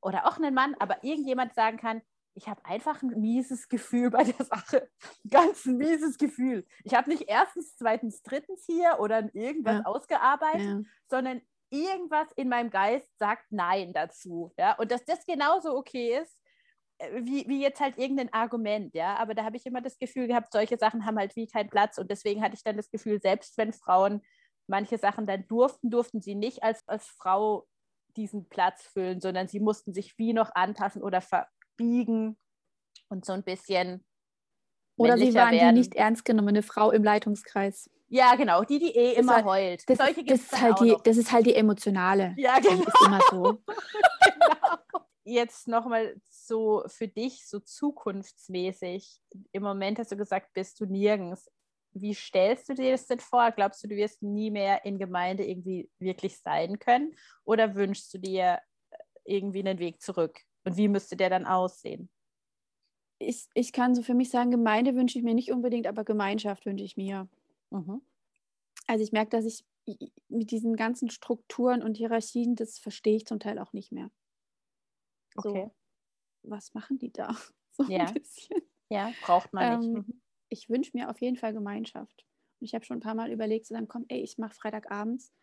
oder 0.01 0.27
auch 0.27 0.37
ein 0.37 0.53
Mann, 0.53 0.75
aber 0.79 1.03
irgendjemand 1.03 1.53
sagen 1.55 1.77
kann, 1.77 2.01
ich 2.35 2.47
habe 2.47 2.63
einfach 2.65 3.01
ein 3.01 3.19
mieses 3.19 3.69
Gefühl 3.69 4.09
bei 4.09 4.23
der 4.23 4.45
Sache. 4.45 4.89
Ganz 5.29 5.65
ein 5.65 5.77
mieses 5.77 6.17
Gefühl. 6.17 6.65
Ich 6.83 6.93
habe 6.93 7.09
nicht 7.09 7.25
erstens, 7.27 7.75
zweitens, 7.75 8.21
drittens 8.23 8.65
hier 8.65 8.97
oder 8.99 9.29
irgendwas 9.33 9.79
ja. 9.79 9.85
ausgearbeitet, 9.85 10.61
ja. 10.61 10.81
sondern 11.09 11.41
irgendwas 11.69 12.31
in 12.35 12.49
meinem 12.49 12.69
Geist 12.69 13.07
sagt 13.17 13.51
Nein 13.51 13.93
dazu. 13.93 14.53
Ja? 14.57 14.73
Und 14.73 14.91
dass 14.91 15.05
das 15.05 15.25
genauso 15.25 15.75
okay 15.75 16.19
ist, 16.21 16.37
äh, 16.99 17.21
wie, 17.23 17.47
wie 17.47 17.61
jetzt 17.61 17.79
halt 17.79 17.97
irgendein 17.97 18.33
Argument, 18.33 18.93
ja. 18.93 19.15
Aber 19.17 19.33
da 19.33 19.43
habe 19.43 19.57
ich 19.57 19.65
immer 19.65 19.81
das 19.81 19.97
Gefühl 19.97 20.27
gehabt, 20.27 20.51
solche 20.51 20.77
Sachen 20.77 21.05
haben 21.05 21.17
halt 21.17 21.35
wie 21.35 21.47
keinen 21.47 21.69
Platz. 21.69 21.97
Und 21.97 22.09
deswegen 22.09 22.41
hatte 22.41 22.55
ich 22.55 22.63
dann 22.63 22.77
das 22.77 22.91
Gefühl, 22.91 23.21
selbst 23.21 23.57
wenn 23.57 23.73
Frauen 23.73 24.21
manche 24.67 24.97
Sachen 24.97 25.27
dann 25.27 25.47
durften, 25.47 25.89
durften 25.89 26.21
sie 26.21 26.35
nicht 26.35 26.63
als, 26.63 26.87
als 26.87 27.05
Frau 27.07 27.67
diesen 28.15 28.47
Platz 28.47 28.83
füllen, 28.87 29.19
sondern 29.21 29.47
sie 29.47 29.59
mussten 29.59 29.93
sich 29.93 30.17
wie 30.17 30.33
noch 30.33 30.53
anpassen 30.53 31.01
oder 31.01 31.21
verbiegen 31.75 32.37
und 33.09 33.25
so 33.25 33.33
ein 33.33 33.43
bisschen. 33.43 34.03
Oder 34.95 35.17
sie 35.17 35.33
waren 35.33 35.51
werden. 35.51 35.75
die 35.75 35.79
nicht 35.79 35.95
ernst 35.95 36.23
genommene 36.25 36.61
Frau 36.61 36.91
im 36.91 37.03
Leitungskreis. 37.03 37.89
Ja, 38.09 38.35
genau, 38.35 38.63
die, 38.63 38.77
die 38.77 38.95
eh 38.95 39.13
immer 39.13 39.43
heult. 39.43 39.89
Das, 39.89 39.97
Solche 39.97 40.23
das, 40.23 40.41
ist 40.41 40.61
halt 40.61 40.79
die, 40.79 40.95
das 41.03 41.17
ist 41.17 41.31
halt 41.31 41.47
die 41.47 41.55
emotionale. 41.55 42.35
Ja, 42.37 42.59
genau. 42.59 42.83
Ist 42.83 43.05
immer 43.05 43.19
so. 43.31 43.43
genau. 44.23 44.77
Jetzt 45.23 45.67
nochmal 45.67 46.15
so 46.29 46.83
für 46.87 47.07
dich, 47.07 47.47
so 47.47 47.59
zukunftsmäßig. 47.59 49.19
Im 49.51 49.63
Moment 49.63 49.97
hast 49.97 50.11
du 50.11 50.17
gesagt, 50.17 50.53
bist 50.53 50.79
du 50.79 50.85
nirgends. 50.85 51.49
Wie 51.93 52.13
stellst 52.13 52.69
du 52.69 52.75
dir 52.75 52.91
das 52.91 53.07
denn 53.07 53.19
vor? 53.19 53.51
Glaubst 53.51 53.83
du, 53.83 53.87
du 53.87 53.95
wirst 53.95 54.21
nie 54.21 54.51
mehr 54.51 54.85
in 54.85 54.99
Gemeinde 54.99 55.45
irgendwie 55.45 55.89
wirklich 55.97 56.39
sein 56.39 56.77
können? 56.77 57.15
Oder 57.45 57.73
wünschst 57.73 58.13
du 58.13 58.19
dir 58.19 58.59
irgendwie 59.25 59.59
einen 59.59 59.79
Weg 59.79 60.01
zurück? 60.01 60.39
Und 60.63 60.77
wie 60.77 60.87
müsste 60.87 61.15
der 61.15 61.29
dann 61.29 61.45
aussehen? 61.45 62.09
Ich, 63.19 63.47
ich 63.53 63.71
kann 63.71 63.95
so 63.95 64.01
für 64.01 64.13
mich 64.13 64.29
sagen, 64.29 64.51
Gemeinde 64.51 64.95
wünsche 64.95 65.17
ich 65.17 65.23
mir 65.23 65.33
nicht 65.33 65.51
unbedingt, 65.51 65.87
aber 65.87 66.03
Gemeinschaft 66.03 66.65
wünsche 66.65 66.83
ich 66.83 66.97
mir. 66.97 67.29
Mhm. 67.69 68.01
Also 68.87 69.03
ich 69.03 69.11
merke, 69.11 69.29
dass 69.29 69.45
ich 69.45 69.63
mit 70.29 70.51
diesen 70.51 70.75
ganzen 70.75 71.09
Strukturen 71.09 71.81
und 71.81 71.97
Hierarchien, 71.97 72.55
das 72.55 72.79
verstehe 72.79 73.15
ich 73.15 73.25
zum 73.25 73.39
Teil 73.39 73.59
auch 73.59 73.73
nicht 73.73 73.91
mehr. 73.91 74.09
Okay. 75.35 75.65
So, 75.65 76.49
was 76.49 76.73
machen 76.73 76.97
die 76.97 77.11
da? 77.11 77.35
So 77.75 77.85
ja. 77.85 78.05
ein 78.05 78.13
bisschen. 78.13 78.61
Ja, 78.89 79.11
braucht 79.23 79.51
man 79.51 79.79
nicht. 79.79 79.87
Ähm, 79.87 79.93
mhm. 79.93 80.21
Ich 80.49 80.69
wünsche 80.69 80.91
mir 80.93 81.09
auf 81.09 81.19
jeden 81.21 81.37
Fall 81.37 81.53
Gemeinschaft. 81.53 82.23
Und 82.59 82.65
ich 82.65 82.75
habe 82.75 82.85
schon 82.85 82.97
ein 82.97 82.99
paar 82.99 83.15
Mal 83.15 83.31
überlegt, 83.31 83.65
zu 83.65 83.73
sagen, 83.73 83.87
komm, 83.87 84.05
ey, 84.09 84.21
ich 84.21 84.37
mache 84.37 84.53
Freitagabends, 84.53 85.33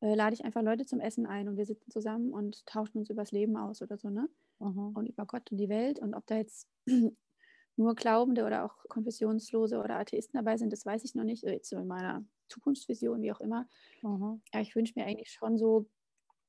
äh, 0.00 0.14
lade 0.14 0.34
ich 0.34 0.44
einfach 0.44 0.62
Leute 0.62 0.86
zum 0.86 1.00
Essen 1.00 1.26
ein 1.26 1.48
und 1.48 1.56
wir 1.56 1.66
sitzen 1.66 1.90
zusammen 1.90 2.32
und 2.32 2.64
tauschen 2.66 2.98
uns 2.98 3.10
übers 3.10 3.32
Leben 3.32 3.56
aus 3.56 3.82
oder 3.82 3.98
so, 3.98 4.10
ne? 4.10 4.28
Mhm. 4.60 4.92
Und 4.94 5.06
über 5.06 5.26
Gott 5.26 5.50
und 5.50 5.58
die 5.58 5.68
Welt 5.68 5.98
und 5.98 6.14
ob 6.14 6.26
da 6.26 6.36
jetzt 6.36 6.68
nur 7.76 7.94
Glaubende 7.94 8.44
oder 8.44 8.64
auch 8.64 8.76
Konfessionslose 8.88 9.78
oder 9.78 9.98
Atheisten 9.98 10.36
dabei 10.36 10.56
sind, 10.56 10.72
das 10.72 10.84
weiß 10.84 11.04
ich 11.04 11.14
noch 11.14 11.24
nicht, 11.24 11.44
jetzt 11.44 11.70
so 11.70 11.76
in 11.76 11.86
meiner 11.86 12.24
Zukunftsvision, 12.48 13.22
wie 13.22 13.32
auch 13.32 13.40
immer. 13.40 13.68
Mhm. 14.02 14.40
Aber 14.52 14.62
ich 14.62 14.74
wünsche 14.74 14.94
mir 14.96 15.06
eigentlich 15.06 15.30
schon 15.30 15.58
so 15.58 15.88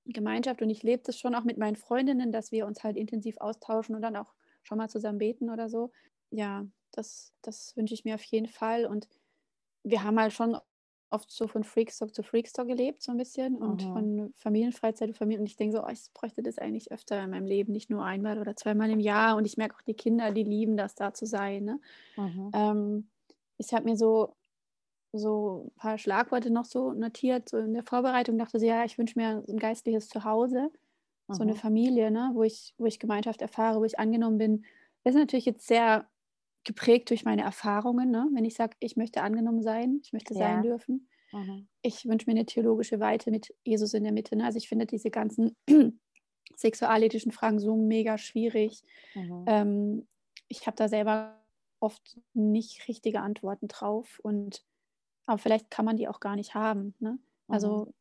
Gemeinschaft 0.06 0.62
und 0.62 0.70
ich 0.70 0.84
lebe 0.84 1.04
das 1.04 1.18
schon 1.18 1.36
auch 1.36 1.44
mit 1.44 1.58
meinen 1.58 1.76
Freundinnen, 1.76 2.32
dass 2.32 2.52
wir 2.52 2.66
uns 2.66 2.84
halt 2.84 2.98
intensiv 2.98 3.38
austauschen 3.38 3.96
und 3.96 4.02
dann 4.02 4.16
auch 4.16 4.34
schon 4.64 4.78
mal 4.78 4.90
zusammen 4.90 5.20
beten 5.20 5.50
oder 5.50 5.70
so. 5.70 5.92
Ja, 6.32 6.66
das, 6.92 7.34
das 7.42 7.76
wünsche 7.76 7.94
ich 7.94 8.06
mir 8.06 8.16
auf 8.16 8.24
jeden 8.24 8.48
Fall. 8.48 8.86
Und 8.86 9.08
wir 9.84 10.04
haben 10.04 10.20
halt 10.20 10.34
schon 10.34 10.58
oft 11.12 11.32
so 11.32 11.48
von 11.48 11.64
Freakstock 11.64 12.14
zu 12.14 12.24
Freakstock 12.24 12.68
gelebt, 12.68 13.02
so 13.02 13.12
ein 13.12 13.18
bisschen 13.18 13.56
und 13.56 13.86
mhm. 13.86 13.94
von 13.94 14.34
Familienfreizeit 14.38 15.10
zu 15.10 15.16
Familien. 15.16 15.42
Und 15.42 15.48
ich 15.48 15.58
denke 15.58 15.78
so, 15.78 15.84
oh, 15.84 15.90
ich 15.90 16.12
bräuchte 16.14 16.44
das 16.44 16.58
eigentlich 16.58 16.92
öfter 16.92 17.24
in 17.24 17.32
meinem 17.32 17.46
Leben, 17.46 17.74
nicht 17.74 17.90
nur 17.90 18.04
einmal 18.04 18.40
oder 18.40 18.56
zweimal 18.56 18.90
im 18.90 19.00
Jahr. 19.00 19.36
Und 19.36 19.46
ich 19.46 19.58
merke 19.58 19.76
auch, 19.76 19.82
die 19.82 19.96
Kinder, 19.96 20.32
die 20.32 20.44
lieben 20.44 20.78
das, 20.78 20.96
da 20.96 21.14
zu 21.14 21.26
sein. 21.26 21.64
Ne? 21.64 21.80
Ähm, 22.54 23.10
ich 23.58 23.74
habe 23.74 23.86
mir 23.86 23.98
so, 23.98 24.36
so 25.12 25.66
ein 25.68 25.76
paar 25.76 25.98
Schlagworte 25.98 26.52
noch 26.52 26.66
so 26.66 26.94
notiert, 26.94 27.50
so 27.50 27.58
in 27.58 27.74
der 27.74 27.84
Vorbereitung, 27.84 28.38
dachte 28.38 28.60
so, 28.60 28.66
ja, 28.66 28.86
ich 28.86 28.98
wünsche 28.98 29.18
mir 29.18 29.44
ein 29.48 29.58
geistliches 29.58 30.10
Zuhause, 30.10 30.70
mhm. 31.28 31.34
so 31.34 31.42
eine. 31.42 31.56
Familie, 31.56 32.12
ne? 32.12 32.32
wo, 32.34 32.44
ich, 32.44 32.76
wo 32.78 32.86
ich 32.86 33.00
Gemeinschaft 33.00 33.42
erfahre, 33.42 33.80
wo 33.80 33.86
ich 33.86 33.98
angenommen 33.98 34.38
bin. 34.38 34.66
Das 35.04 35.16
ist 35.16 35.20
natürlich 35.20 35.46
jetzt 35.46 35.68
sehr 35.68 36.08
geprägt 36.64 37.10
durch 37.10 37.26
meine 37.26 37.44
Erfahrungen. 37.44 38.12
Ne? 38.12 38.28
Wenn 38.34 38.46
ich 38.46 38.56
sage, 38.56 38.76
ich 38.80 38.96
möchte 38.96 39.22
angenommen 39.22 39.62
sein, 39.62 40.00
ich 40.04 40.14
möchte 40.14 40.34
ja. 40.34 40.40
sein 40.40 40.64
dürfen. 40.64 41.08
Mhm. 41.32 41.68
Ich 41.82 42.06
wünsche 42.06 42.26
mir 42.28 42.36
eine 42.36 42.46
theologische 42.46 43.00
Weite 43.00 43.32
mit 43.32 43.54
Jesus 43.64 43.94
in 43.94 44.04
der 44.04 44.12
Mitte. 44.12 44.36
Ne? 44.36 44.46
Also 44.46 44.58
ich 44.58 44.68
finde 44.68 44.86
diese 44.86 45.10
ganzen 45.10 45.56
sexualethischen 46.56 47.32
Fragen 47.32 47.60
so 47.60 47.76
mega 47.76 48.18
schwierig. 48.18 48.82
Mhm. 49.16 49.46
Ähm, 49.48 50.08
ich 50.48 50.66
habe 50.68 50.76
da 50.76 50.88
selber 50.88 51.40
oft 51.80 52.20
nicht 52.34 52.88
richtige 52.88 53.22
Antworten 53.22 53.68
drauf 53.68 54.20
und 54.24 54.66
aber 55.26 55.38
vielleicht 55.38 55.70
kann 55.70 55.86
man 55.86 55.96
die 55.96 56.08
auch 56.08 56.20
gar 56.20 56.36
nicht 56.36 56.56
haben. 56.56 56.96
Ne? 57.00 57.20
Also 57.48 57.86
mhm 57.86 57.94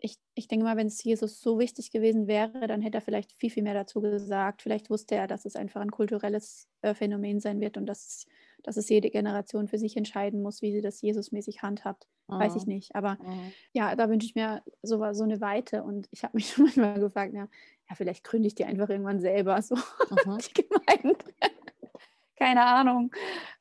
ich, 0.00 0.16
ich 0.34 0.46
denke 0.46 0.64
mal, 0.64 0.76
wenn 0.76 0.86
es 0.86 1.02
Jesus 1.02 1.40
so 1.40 1.58
wichtig 1.58 1.90
gewesen 1.90 2.28
wäre, 2.28 2.68
dann 2.68 2.80
hätte 2.80 2.98
er 2.98 3.02
vielleicht 3.02 3.32
viel, 3.32 3.50
viel 3.50 3.64
mehr 3.64 3.74
dazu 3.74 4.00
gesagt. 4.00 4.62
Vielleicht 4.62 4.90
wusste 4.90 5.16
er, 5.16 5.26
dass 5.26 5.44
es 5.44 5.56
einfach 5.56 5.80
ein 5.80 5.90
kulturelles 5.90 6.68
äh, 6.82 6.94
Phänomen 6.94 7.40
sein 7.40 7.60
wird 7.60 7.76
und 7.76 7.86
dass, 7.86 8.24
dass 8.62 8.76
es 8.76 8.88
jede 8.88 9.10
Generation 9.10 9.66
für 9.66 9.78
sich 9.78 9.96
entscheiden 9.96 10.40
muss, 10.40 10.62
wie 10.62 10.72
sie 10.72 10.80
das 10.80 11.02
Jesusmäßig 11.02 11.62
handhabt. 11.62 12.06
Mhm. 12.28 12.38
Weiß 12.38 12.54
ich 12.54 12.66
mhm. 12.66 12.74
nicht. 12.74 12.94
Aber 12.94 13.14
mhm. 13.14 13.52
ja, 13.72 13.96
da 13.96 14.08
wünsche 14.08 14.26
ich 14.26 14.36
mir 14.36 14.62
so, 14.82 15.12
so 15.12 15.24
eine 15.24 15.40
Weite. 15.40 15.82
Und 15.82 16.06
ich 16.12 16.22
habe 16.22 16.36
mich 16.36 16.48
schon 16.52 16.66
manchmal 16.66 17.00
gefragt, 17.00 17.34
ja, 17.34 17.48
ja, 17.88 17.96
vielleicht 17.96 18.22
gründe 18.22 18.46
ich 18.46 18.54
die 18.54 18.64
einfach 18.64 18.88
irgendwann 18.88 19.20
selber 19.20 19.60
so. 19.62 19.74
Mhm. 20.10 20.38
die 20.38 20.62
Gemeinde. 20.62 21.18
Keine 22.36 22.64
Ahnung. 22.64 23.10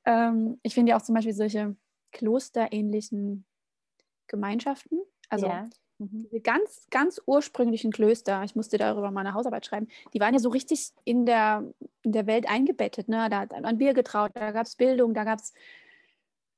Ähm, 0.06 0.60
ich 0.62 0.76
finde 0.76 0.92
ja 0.92 0.98
auch 0.98 1.02
zum 1.02 1.16
Beispiel 1.16 1.34
solche 1.34 1.76
klosterähnlichen 2.12 3.46
Gemeinschaften. 4.28 5.02
Also 5.30 5.48
ja 5.48 5.68
Mhm. 6.00 6.28
Diese 6.30 6.42
ganz, 6.42 6.88
ganz 6.90 7.22
ursprünglichen 7.26 7.92
Klöster, 7.92 8.44
ich 8.44 8.56
musste 8.56 8.78
darüber 8.78 9.12
mal 9.12 9.22
eine 9.22 9.34
Hausarbeit 9.34 9.66
schreiben, 9.66 9.88
die 10.14 10.20
waren 10.20 10.34
ja 10.34 10.40
so 10.40 10.50
richtig 10.50 10.92
in 11.04 11.26
der, 11.26 11.64
in 12.04 12.12
der 12.12 12.28
Welt 12.28 12.48
eingebettet. 12.48 13.10
Ne? 13.10 13.30
Da 13.30 13.42
hat 13.42 13.62
man 13.62 13.78
Bier 13.78 13.94
getraut, 13.94 14.32
da 14.36 14.52
gab 14.52 14.66
es 14.66 14.76
Bildung, 14.76 15.14
da 15.14 15.24
gab 15.24 15.40
es 15.40 15.54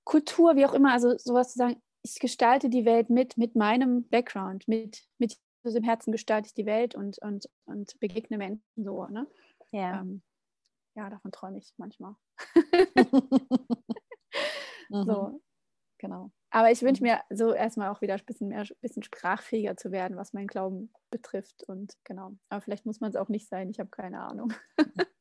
Kultur, 0.04 0.56
wie 0.56 0.65
auch 0.65 0.73
immer. 0.73 0.91
Also 0.91 1.17
sowas 1.17 1.52
zu 1.52 1.58
sagen, 1.58 1.82
ich 2.04 2.19
gestalte 2.19 2.69
die 2.69 2.86
Welt 2.86 3.10
mit, 3.10 3.38
mit 3.38 3.56
meinem 3.56 4.08
Background, 4.10 4.67
mit, 4.67 5.04
mit 5.17 5.38
Jesus 5.63 5.75
im 5.78 5.84
Herzen 5.84 6.12
gestalte 6.12 6.47
ich 6.47 6.54
die 6.54 6.65
Welt 6.65 6.95
und, 6.95 7.19
und, 7.19 7.49
und 7.65 7.99
begegne 7.99 8.38
Menschen 8.38 8.63
so. 8.75 9.06
Ne? 9.08 9.28
Ja. 9.71 10.02
Ähm, 10.02 10.21
ja, 10.95 11.10
davon 11.10 11.32
träume 11.32 11.58
ich 11.58 11.73
manchmal. 11.78 12.15
mhm. 14.89 15.04
So, 15.06 15.41
genau. 15.97 16.32
Aber 16.51 16.71
ich 16.71 16.81
wünsche 16.81 17.03
mhm. 17.03 17.09
mir 17.09 17.21
so 17.29 17.53
erstmal 17.53 17.89
auch 17.89 18.01
wieder 18.01 18.15
ein 18.15 18.25
bisschen 18.25 18.49
mehr, 18.49 18.65
bisschen 18.81 19.03
sprachfähiger 19.03 19.77
zu 19.77 19.91
werden, 19.91 20.17
was 20.17 20.33
meinen 20.33 20.47
Glauben 20.47 20.91
betrifft. 21.12 21.63
Und 21.63 21.93
genau. 22.03 22.33
Aber 22.49 22.62
vielleicht 22.62 22.85
muss 22.85 22.99
man 22.99 23.12
es 23.12 23.15
auch 23.15 23.29
nicht 23.29 23.47
sein. 23.47 23.69
Ich 23.69 23.79
habe 23.79 23.89
keine 23.89 24.21
Ahnung. 24.21 24.53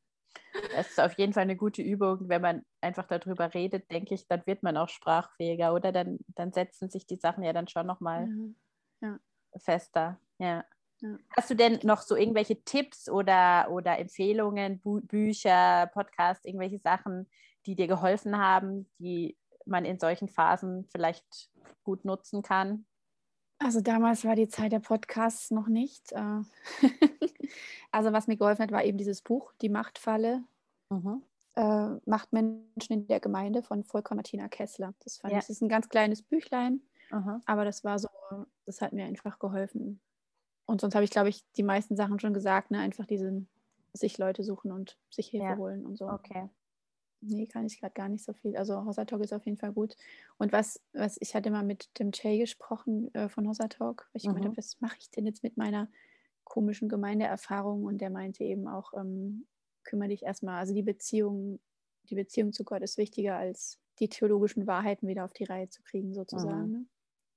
Das 0.75 0.89
ist 0.89 0.99
auf 0.99 1.13
jeden 1.13 1.33
Fall 1.33 1.43
eine 1.43 1.55
gute 1.55 1.81
Übung, 1.81 2.27
wenn 2.27 2.41
man 2.41 2.65
einfach 2.81 3.05
darüber 3.07 3.53
redet, 3.53 3.89
denke 3.91 4.15
ich, 4.15 4.27
dann 4.27 4.45
wird 4.45 4.63
man 4.63 4.77
auch 4.77 4.89
sprachfähiger, 4.89 5.73
oder? 5.73 5.91
Dann, 5.91 6.19
dann 6.27 6.51
setzen 6.51 6.89
sich 6.89 7.05
die 7.05 7.15
Sachen 7.15 7.43
ja 7.43 7.53
dann 7.53 7.67
schon 7.67 7.87
nochmal 7.87 8.27
ja. 9.01 9.09
ja. 9.09 9.19
fester. 9.57 10.19
Ja. 10.37 10.65
ja. 11.01 11.17
Hast 11.35 11.49
du 11.49 11.55
denn 11.55 11.79
noch 11.83 12.01
so 12.01 12.15
irgendwelche 12.15 12.63
Tipps 12.63 13.09
oder, 13.09 13.69
oder 13.71 13.99
Empfehlungen, 13.99 14.79
Bü 14.81 15.01
Bücher, 15.01 15.89
Podcasts, 15.93 16.45
irgendwelche 16.45 16.79
Sachen, 16.79 17.29
die 17.65 17.75
dir 17.75 17.87
geholfen 17.87 18.37
haben, 18.37 18.89
die 18.99 19.37
man 19.69 19.85
in 19.85 19.99
solchen 19.99 20.27
Phasen 20.27 20.85
vielleicht 20.85 21.49
gut 21.83 22.05
nutzen 22.05 22.41
kann? 22.41 22.85
Also 23.59 23.81
damals 23.81 24.23
war 24.23 24.35
die 24.35 24.47
Zeit 24.47 24.71
der 24.71 24.79
Podcasts 24.79 25.51
noch 25.51 25.67
nicht. 25.67 26.11
Äh. 26.13 26.41
also 27.91 28.13
was 28.13 28.27
mir 28.27 28.37
geholfen 28.37 28.63
hat, 28.63 28.71
war 28.71 28.83
eben 28.83 28.97
dieses 28.97 29.21
Buch, 29.21 29.53
Die 29.61 29.69
Machtfalle. 29.69 30.43
Mhm. 30.89 31.23
Äh, 31.55 31.89
Machtmenschen 32.05 32.93
in 32.93 33.07
der 33.07 33.19
Gemeinde 33.19 33.61
von 33.61 33.83
Volker 33.83 34.15
Martina 34.15 34.47
Kessler. 34.47 34.93
Das 35.03 35.17
fand 35.17 35.33
ja. 35.33 35.39
ich, 35.39 35.45
das 35.45 35.57
ist 35.57 35.61
ein 35.61 35.69
ganz 35.69 35.89
kleines 35.89 36.21
Büchlein, 36.21 36.81
mhm. 37.11 37.41
aber 37.45 37.65
das 37.65 37.83
war 37.83 37.99
so, 37.99 38.07
das 38.65 38.81
hat 38.81 38.93
mir 38.93 39.05
einfach 39.05 39.39
geholfen. 39.39 39.99
Und 40.65 40.79
sonst 40.79 40.95
habe 40.95 41.03
ich, 41.03 41.11
glaube 41.11 41.29
ich, 41.29 41.43
die 41.57 41.63
meisten 41.63 41.95
Sachen 41.95 42.19
schon 42.19 42.33
gesagt, 42.33 42.71
ne? 42.71 42.79
einfach 42.79 43.05
diesen 43.05 43.49
sich 43.93 44.17
Leute 44.17 44.43
suchen 44.43 44.71
und 44.71 44.97
sich 45.09 45.27
Hilfe 45.27 45.47
ja. 45.47 45.57
holen 45.57 45.85
und 45.85 45.97
so. 45.97 46.07
Okay. 46.07 46.49
Nee, 47.21 47.47
kann 47.47 47.65
ich 47.65 47.79
gerade 47.79 47.93
gar 47.93 48.09
nicht 48.09 48.23
so 48.23 48.33
viel. 48.33 48.55
Also 48.55 48.81
Talk 48.91 49.21
ist 49.21 49.33
auf 49.33 49.45
jeden 49.45 49.57
Fall 49.57 49.73
gut. 49.73 49.95
Und 50.37 50.53
was, 50.53 50.81
was 50.93 51.17
ich 51.19 51.35
hatte 51.35 51.51
mal 51.51 51.63
mit 51.63 51.89
dem 51.99 52.11
Jay 52.13 52.39
gesprochen 52.39 53.13
äh, 53.13 53.27
von 53.27 53.51
Talk, 53.51 54.09
weil 54.11 54.21
ich 54.21 54.23
mhm. 54.23 54.29
gemeint 54.29 54.45
habe, 54.45 54.57
was 54.57 54.79
mache 54.79 54.97
ich 54.99 55.09
denn 55.11 55.25
jetzt 55.25 55.43
mit 55.43 55.57
meiner 55.57 55.89
komischen 56.45 56.87
Gemeindeerfahrung? 56.87 57.83
Und 57.83 57.99
der 57.99 58.09
meinte 58.09 58.43
eben 58.43 58.67
auch, 58.67 58.93
ähm, 58.93 59.47
kümmere 59.83 60.09
dich 60.09 60.23
erstmal, 60.23 60.59
also 60.59 60.73
die 60.73 60.83
Beziehung, 60.83 61.59
die 62.09 62.15
Beziehung 62.15 62.53
zu 62.53 62.63
Gott 62.63 62.81
ist 62.81 62.97
wichtiger 62.97 63.35
als 63.35 63.79
die 63.99 64.07
theologischen 64.07 64.65
Wahrheiten 64.65 65.07
wieder 65.07 65.25
auf 65.25 65.33
die 65.33 65.43
Reihe 65.43 65.69
zu 65.69 65.83
kriegen, 65.83 66.13
sozusagen. 66.13 66.67
Mhm. 66.67 66.71
Ne? 66.71 66.85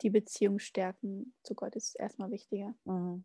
Die 0.02 0.10
Beziehung 0.10 0.58
stärken 0.58 1.34
zu 1.42 1.54
Gott 1.54 1.74
ist 1.74 1.94
erstmal 1.98 2.30
wichtiger. 2.30 2.74
Mhm. 2.84 3.24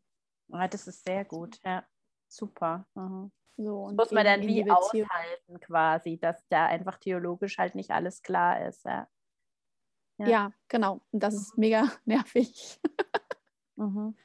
Ja, 0.50 0.68
das 0.68 0.88
ist 0.88 1.06
sehr 1.06 1.26
gut, 1.26 1.60
ja. 1.64 1.86
Super. 2.28 2.86
Mhm. 2.96 3.32
So, 3.58 3.88
das 3.88 3.96
muss 3.96 4.12
man 4.12 4.26
dann 4.26 4.42
wie 4.42 4.70
aushalten 4.70 5.60
quasi, 5.60 6.18
dass 6.18 6.48
da 6.48 6.68
einfach 6.68 6.98
theologisch 6.98 7.58
halt 7.58 7.74
nicht 7.74 7.90
alles 7.90 8.22
klar 8.22 8.68
ist. 8.68 8.86
Ja, 8.86 9.08
ja. 10.20 10.28
ja 10.28 10.54
genau. 10.68 11.02
Und 11.12 11.24
das 11.24 11.34
ist 11.34 11.58
mega 11.58 11.92
nervig. 12.06 12.80
mhm. 13.76 14.16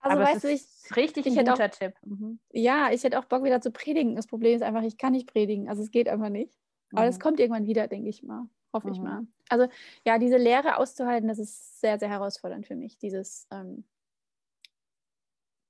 Also 0.00 0.16
Aber 0.16 0.24
weißt 0.24 0.44
du, 0.44 0.48
ich 0.48 0.64
richtig 0.96 1.26
ich 1.26 1.38
ein 1.38 1.44
guter 1.44 1.66
auch, 1.66 1.70
Tipp. 1.70 1.94
Mhm. 2.04 2.40
Ja, 2.50 2.90
ich 2.90 3.04
hätte 3.04 3.18
auch 3.18 3.26
Bock 3.26 3.44
wieder 3.44 3.60
zu 3.60 3.70
predigen. 3.70 4.16
Das 4.16 4.26
Problem 4.26 4.56
ist 4.56 4.62
einfach, 4.62 4.82
ich 4.82 4.96
kann 4.96 5.12
nicht 5.12 5.30
predigen. 5.30 5.68
Also 5.68 5.82
es 5.82 5.90
geht 5.90 6.08
einfach 6.08 6.30
nicht. 6.30 6.58
Aber 6.92 7.06
es 7.06 7.18
mhm. 7.18 7.22
kommt 7.22 7.40
irgendwann 7.40 7.66
wieder, 7.66 7.86
denke 7.86 8.08
ich 8.08 8.22
mal. 8.22 8.48
Hoffe 8.72 8.88
mhm. 8.88 8.92
ich 8.94 9.00
mal. 9.00 9.26
Also 9.48 9.68
ja, 10.04 10.18
diese 10.18 10.36
Lehre 10.36 10.78
auszuhalten, 10.78 11.28
das 11.28 11.38
ist 11.38 11.80
sehr, 11.80 11.98
sehr 11.98 12.08
herausfordernd 12.08 12.66
für 12.66 12.76
mich. 12.76 12.98
Dieses, 12.98 13.46
ähm, 13.50 13.84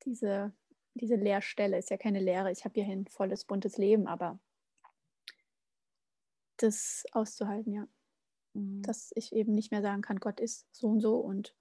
diese 0.05 0.53
diese 0.95 1.17
Leerstelle 1.17 1.79
ist 1.79 1.91
ja 1.91 1.97
keine 1.97 2.21
Lehre. 2.21 2.51
Ich 2.51 2.65
habe 2.65 2.75
hier 2.75 2.85
ein 2.85 3.07
volles, 3.07 3.45
buntes 3.45 3.79
Leben, 3.79 4.07
aber 4.07 4.39
das 6.57 7.05
auszuhalten, 7.13 7.73
ja. 7.73 7.89
Mhm. 8.55 8.83
Dass 8.83 9.13
ich 9.15 9.33
eben 9.33 9.55
nicht 9.55 9.71
mehr 9.71 9.83
sagen 9.83 10.03
kann, 10.03 10.19
Gott 10.19 10.41
ist 10.41 10.67
so 10.73 10.89
und 10.89 11.01
so 11.01 11.17
und 11.17 11.55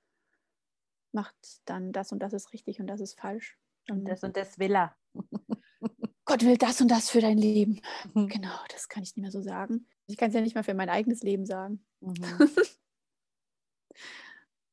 macht 1.12 1.36
dann 1.66 1.92
das 1.92 2.12
und 2.12 2.20
das 2.20 2.34
ist 2.34 2.54
richtig 2.54 2.80
und 2.80 2.88
das 2.88 3.02
ist 3.02 3.20
falsch. 3.20 3.58
Und 3.90 4.06
das 4.06 4.24
und 4.24 4.38
das 4.38 4.60
will 4.60 4.76
er. 4.76 4.96
Gott 6.26 6.44
will 6.44 6.58
das 6.58 6.80
und 6.82 6.90
das 6.90 7.10
für 7.10 7.22
dein 7.22 7.38
Leben. 7.38 7.82
Mhm. 8.14 8.28
Genau, 8.28 8.58
das 8.70 8.88
kann 8.90 9.04
ich 9.04 9.16
nicht 9.16 9.24
mehr 9.24 9.32
so 9.32 9.42
sagen. 9.42 9.88
Ich 10.06 10.18
kann 10.18 10.30
es 10.30 10.36
ja 10.36 10.42
nicht 10.42 10.56
mal 10.56 10.64
für 10.64 10.74
mein 10.74 10.90
eigenes 10.90 11.22
Leben 11.24 11.46
sagen. 11.46 11.86
Mhm. 12.02 12.16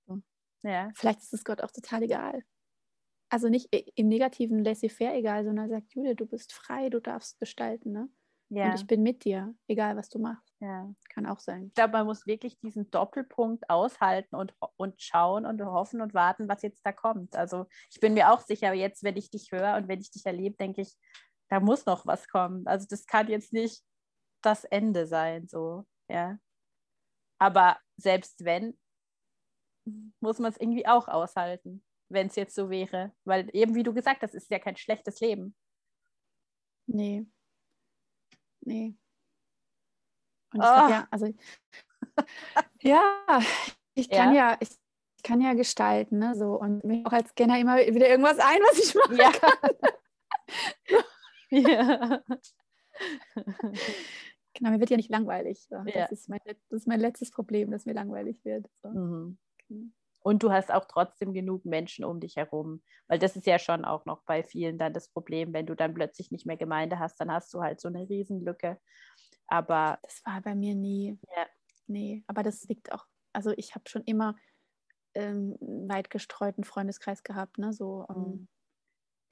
ja. 0.63 0.91
Vielleicht 0.95 1.21
ist 1.21 1.33
es 1.33 1.45
Gott 1.45 1.63
auch 1.63 1.71
total 1.71 2.03
egal 2.03 2.43
also 3.29 3.49
nicht 3.49 3.69
im 3.73 4.09
negativen 4.09 4.65
laissez-faire 4.65 5.15
egal, 5.15 5.45
sondern 5.45 5.69
sagt, 5.69 5.95
Julia, 5.95 6.15
du 6.15 6.27
bist 6.27 6.53
frei, 6.53 6.89
du 6.89 7.01
darfst 7.01 7.39
gestalten, 7.39 7.93
ne? 7.93 8.09
Ja. 8.49 8.67
Und 8.67 8.75
ich 8.77 8.87
bin 8.87 9.03
mit 9.03 9.25
dir, 9.25 9.55
egal 9.67 9.97
was 9.97 10.09
du 10.09 10.21
machst. 10.21 10.55
Ja. 10.61 10.89
Kann 11.09 11.27
auch 11.27 11.41
sein. 11.41 11.67
Ich 11.67 11.75
glaube, 11.75 11.95
man 11.95 12.07
muss 12.07 12.27
wirklich 12.27 12.59
diesen 12.61 12.89
Doppelpunkt 12.91 13.69
aushalten 13.69 14.37
und, 14.37 14.55
und 14.77 15.01
schauen 15.03 15.45
und 15.45 15.61
hoffen 15.65 16.01
und 16.01 16.15
warten, 16.15 16.49
was 16.49 16.63
jetzt 16.63 16.87
da 16.87 16.93
kommt. 16.93 17.35
Also 17.35 17.67
ich 17.91 17.99
bin 17.99 18.15
mir 18.15 18.31
auch 18.31 18.41
sicher, 18.41 18.73
jetzt, 18.73 19.03
wenn 19.03 19.17
ich 19.17 19.31
dich 19.31 19.51
höre 19.51 19.77
und 19.77 19.89
wenn 19.89 20.01
ich 20.01 20.13
dich 20.13 20.25
erlebe, 20.25 20.57
denke 20.57 20.83
ich, 20.83 20.95
da 21.49 21.59
muss 21.59 21.87
noch 21.87 22.07
was 22.07 22.29
kommen. 22.29 22.67
Also 22.69 22.87
das 22.89 23.07
kann 23.07 23.29
jetzt 23.29 23.53
nicht 23.53 23.83
das 24.43 24.65
Ende 24.65 25.07
sein, 25.07 25.49
so, 25.49 25.85
ja. 26.09 26.39
Aber 27.39 27.79
selbst 27.97 28.45
wenn, 28.45 28.79
muss 30.21 30.39
man 30.39 30.53
es 30.53 30.59
irgendwie 30.59 30.87
auch 30.87 31.09
aushalten 31.09 31.83
wenn 32.09 32.29
es 32.29 32.37
jetzt 32.37 32.55
so 32.55 32.71
wäre. 32.71 33.13
Weil 33.25 33.49
eben, 33.53 33.75
wie 33.75 33.83
du 33.83 33.93
gesagt 33.93 34.23
hast, 34.23 34.35
ist 34.35 34.51
ja 34.51 34.59
kein 34.59 34.77
schlechtes 34.77 35.21
Leben. 35.21 35.55
Nee. 36.87 37.27
Nee. 38.61 38.95
Und 40.53 40.61
ich 40.61 40.67
oh. 40.67 40.75
Glaub, 40.75 40.91
ja, 40.91 41.09
also 41.11 41.33
ja, 42.83 43.41
ich 43.95 44.09
kann 44.09 44.35
ja, 44.35 44.53
ja 44.53 44.57
ich 44.61 44.71
kann 45.23 45.41
ja 45.41 45.55
gestalten, 45.55 46.19
ne? 46.19 46.35
So 46.37 46.61
und 46.61 46.85
mir 46.85 47.05
auch 47.07 47.13
als 47.13 47.31
Scanner 47.31 47.59
immer 47.59 47.77
wieder 47.79 48.09
irgendwas 48.09 48.39
ein, 48.39 48.61
was 48.61 48.79
ich 48.79 48.95
machen 48.95 49.17
ja. 49.17 49.33
kann. 49.33 49.59
ja. 51.51 52.23
Genau, 54.59 54.71
mir 54.71 54.81
wird 54.81 54.89
ja 54.89 54.97
nicht 54.97 55.11
langweilig. 55.11 55.67
So. 55.69 55.77
Ja. 55.85 56.09
Das, 56.09 56.13
ist 56.13 56.31
mein, 56.31 56.41
das 56.47 56.57
ist 56.71 56.89
mein 56.89 56.99
letztes 56.99 57.31
Problem, 57.31 57.71
dass 57.71 57.85
mir 57.85 57.93
langweilig 57.93 58.43
wird. 58.43 58.67
So. 58.81 58.89
Mhm. 58.89 59.37
Genau. 59.69 59.91
Und 60.27 60.43
du 60.43 60.51
hast 60.51 60.73
auch 60.73 60.87
trotzdem 60.87 61.33
genug 61.35 61.65
Menschen 61.65 62.05
um 62.05 62.19
dich 62.19 62.35
herum. 62.35 62.83
Weil 63.07 63.21
das 63.21 63.37
ist 63.37 63.47
ja 63.47 63.61
schon 63.61 63.85
auch 63.85 64.07
noch 64.07 64.25
bei 64.25 64.43
vielen 64.43 64.77
dann 64.77 64.93
das 64.93 65.09
Problem, 65.09 65.53
wenn 65.53 65.67
du 65.67 65.77
dann 65.77 65.95
plötzlich 65.95 66.33
nicht 66.33 66.47
mehr 66.47 66.57
Gemeinde 66.57 66.99
hast, 66.99 67.21
dann 67.21 67.31
hast 67.31 67.55
du 67.55 67.61
halt 67.61 67.81
so 67.81 67.87
eine 67.87 68.09
Riesenlücke. 68.09 68.81
Aber 69.47 70.01
das 70.03 70.23
war 70.25 70.41
bei 70.41 70.57
mir 70.57 70.75
nie. 70.75 71.17
Ja. 71.37 71.47
Nee, 71.87 72.25
aber 72.27 72.43
das 72.43 72.65
liegt 72.65 72.91
auch, 72.91 73.07
also 73.33 73.53
ich 73.53 73.77
habe 73.77 73.89
schon 73.89 74.03
immer 74.03 74.35
ähm, 75.15 75.57
weit 75.61 76.11
gestreuten 76.11 76.65
Freundeskreis 76.65 77.23
gehabt, 77.23 77.59
ne? 77.59 77.73
So, 77.73 78.05
ähm, 78.11 78.17
mhm. 78.17 78.49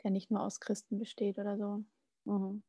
der 0.04 0.12
nicht 0.12 0.30
nur 0.30 0.42
aus 0.42 0.60
Christen 0.60 1.00
besteht 1.00 1.40
oder 1.40 1.58
so. 1.58 1.84
Mhm. 2.22 2.62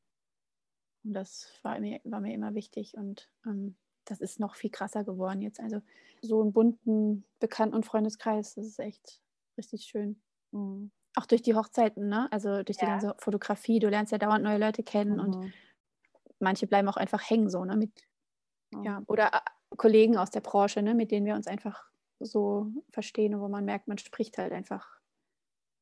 Und 1.03 1.13
das 1.13 1.59
war 1.61 1.79
mir, 1.79 2.01
war 2.05 2.21
mir 2.21 2.33
immer 2.33 2.55
wichtig 2.55 2.97
und 2.97 3.29
ähm, 3.45 3.77
das 4.05 4.21
ist 4.21 4.39
noch 4.39 4.55
viel 4.55 4.69
krasser 4.69 5.03
geworden 5.03 5.41
jetzt. 5.41 5.59
Also 5.59 5.81
so 6.21 6.41
einen 6.41 6.53
bunten 6.53 7.25
Bekannten- 7.39 7.75
und 7.75 7.85
Freundeskreis, 7.85 8.55
das 8.55 8.65
ist 8.65 8.79
echt 8.79 9.21
richtig 9.57 9.85
schön. 9.85 10.21
Mhm. 10.51 10.91
Auch 11.15 11.25
durch 11.25 11.41
die 11.41 11.55
Hochzeiten, 11.55 12.09
ne? 12.09 12.27
Also 12.31 12.63
durch 12.63 12.77
die 12.77 12.85
ganze 12.85 13.15
Fotografie, 13.19 13.79
du 13.79 13.89
lernst 13.89 14.11
ja 14.11 14.17
dauernd 14.17 14.43
neue 14.43 14.57
Leute 14.57 14.83
kennen 14.83 15.13
mhm. 15.13 15.19
und 15.19 15.53
manche 16.39 16.67
bleiben 16.67 16.89
auch 16.89 16.97
einfach 16.97 17.29
hängen 17.29 17.49
so, 17.49 17.63
ne? 17.63 17.77
Mit, 17.77 17.91
mhm. 18.71 18.83
ja, 18.83 19.03
oder 19.07 19.27
äh, 19.27 19.75
Kollegen 19.77 20.17
aus 20.17 20.31
der 20.31 20.41
Branche, 20.41 20.81
ne, 20.81 20.93
mit 20.93 21.11
denen 21.11 21.25
wir 21.25 21.35
uns 21.35 21.47
einfach 21.47 21.89
so 22.19 22.71
verstehen 22.89 23.35
und 23.35 23.41
wo 23.41 23.47
man 23.47 23.65
merkt, 23.65 23.87
man 23.87 23.97
spricht 23.97 24.37
halt 24.37 24.53
einfach 24.53 24.99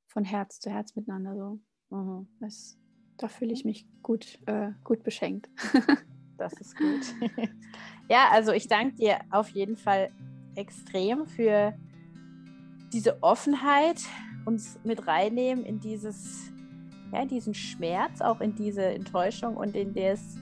von 0.07 0.23
Herz 0.23 0.59
zu 0.59 0.69
Herz 0.69 0.95
miteinander 0.95 1.35
so. 1.35 1.59
Mhm. 1.95 2.27
Das, 2.39 2.77
da 3.17 3.27
fühle 3.27 3.53
ich 3.53 3.65
mich 3.65 3.87
gut, 4.01 4.39
äh, 4.45 4.71
gut 4.83 5.03
beschenkt. 5.03 5.49
das 6.43 6.53
ist 6.53 6.77
gut. 6.77 7.15
ja, 8.09 8.29
also 8.31 8.51
ich 8.51 8.67
danke 8.67 8.95
dir 8.95 9.19
auf 9.31 9.49
jeden 9.49 9.77
Fall 9.77 10.09
extrem 10.55 11.25
für 11.25 11.73
diese 12.91 13.21
Offenheit, 13.23 14.01
uns 14.45 14.79
mit 14.83 15.07
reinnehmen 15.07 15.65
in 15.65 15.79
dieses, 15.79 16.51
ja, 17.11 17.25
diesen 17.25 17.53
Schmerz, 17.53 18.21
auch 18.21 18.41
in 18.41 18.55
diese 18.55 18.83
Enttäuschung 18.83 19.57
und 19.57 19.75
in 19.75 19.93
das 19.93 20.37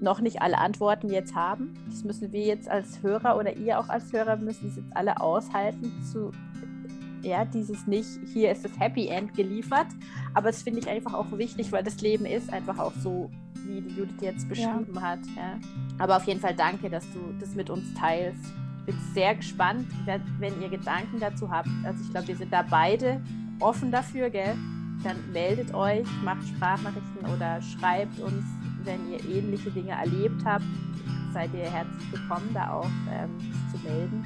noch 0.00 0.20
nicht 0.20 0.42
alle 0.42 0.58
Antworten 0.58 1.08
jetzt 1.08 1.34
haben. 1.34 1.74
Das 1.88 2.02
müssen 2.02 2.32
wir 2.32 2.40
jetzt 2.40 2.68
als 2.68 3.02
Hörer 3.02 3.38
oder 3.38 3.56
ihr 3.56 3.78
auch 3.78 3.88
als 3.88 4.12
Hörer 4.12 4.36
müssen 4.36 4.68
es 4.68 4.76
jetzt 4.76 4.96
alle 4.96 5.20
aushalten 5.20 6.02
zu 6.02 6.32
ja, 7.22 7.44
dieses 7.44 7.86
nicht, 7.86 8.08
hier 8.32 8.50
ist 8.50 8.64
das 8.64 8.78
Happy 8.78 9.06
End 9.08 9.34
geliefert. 9.34 9.86
Aber 10.34 10.48
das 10.48 10.62
finde 10.62 10.80
ich 10.80 10.88
einfach 10.88 11.14
auch 11.14 11.30
wichtig, 11.32 11.72
weil 11.72 11.82
das 11.82 12.00
Leben 12.00 12.26
ist 12.26 12.52
einfach 12.52 12.78
auch 12.78 12.92
so, 12.94 13.30
wie 13.66 13.80
die 13.80 13.94
Judith 13.94 14.20
jetzt 14.20 14.48
beschrieben 14.48 14.94
ja. 14.94 15.00
hat. 15.00 15.20
Ja. 15.36 15.58
Aber 15.98 16.16
auf 16.16 16.24
jeden 16.24 16.40
Fall 16.40 16.54
danke, 16.54 16.90
dass 16.90 17.04
du 17.12 17.20
das 17.40 17.54
mit 17.54 17.70
uns 17.70 17.92
teilst. 17.94 18.44
Ich 18.80 18.86
bin 18.86 18.96
sehr 19.14 19.34
gespannt, 19.34 19.86
wenn 20.38 20.60
ihr 20.60 20.68
Gedanken 20.68 21.20
dazu 21.20 21.50
habt. 21.50 21.68
Also 21.84 22.02
ich 22.02 22.10
glaube, 22.10 22.28
wir 22.28 22.36
sind 22.36 22.52
da 22.52 22.62
beide 22.62 23.20
offen 23.60 23.92
dafür, 23.92 24.28
gell? 24.28 24.56
Dann 25.04 25.16
meldet 25.32 25.72
euch, 25.74 26.06
macht 26.24 26.46
Sprachnachrichten 26.46 27.26
oder 27.34 27.60
schreibt 27.62 28.18
uns, 28.20 28.44
wenn 28.84 29.10
ihr 29.10 29.24
ähnliche 29.24 29.70
Dinge 29.70 29.92
erlebt 29.92 30.44
habt. 30.44 30.64
Seid 31.32 31.54
ihr 31.54 31.70
herzlich 31.70 32.12
willkommen, 32.12 32.50
da 32.52 32.72
auch 32.72 32.90
ähm, 33.10 33.30
zu 33.70 33.78
melden. 33.88 34.22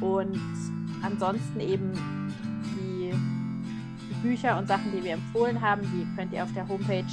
Und 0.00 0.38
ansonsten 1.02 1.60
eben 1.60 1.92
die, 2.76 3.12
die 3.12 4.14
Bücher 4.22 4.58
und 4.58 4.68
Sachen, 4.68 4.92
die 4.92 5.02
wir 5.02 5.14
empfohlen 5.14 5.60
haben, 5.60 5.82
die 5.82 6.06
könnt 6.16 6.32
ihr 6.32 6.44
auf 6.44 6.52
der 6.52 6.68
Homepage 6.68 7.04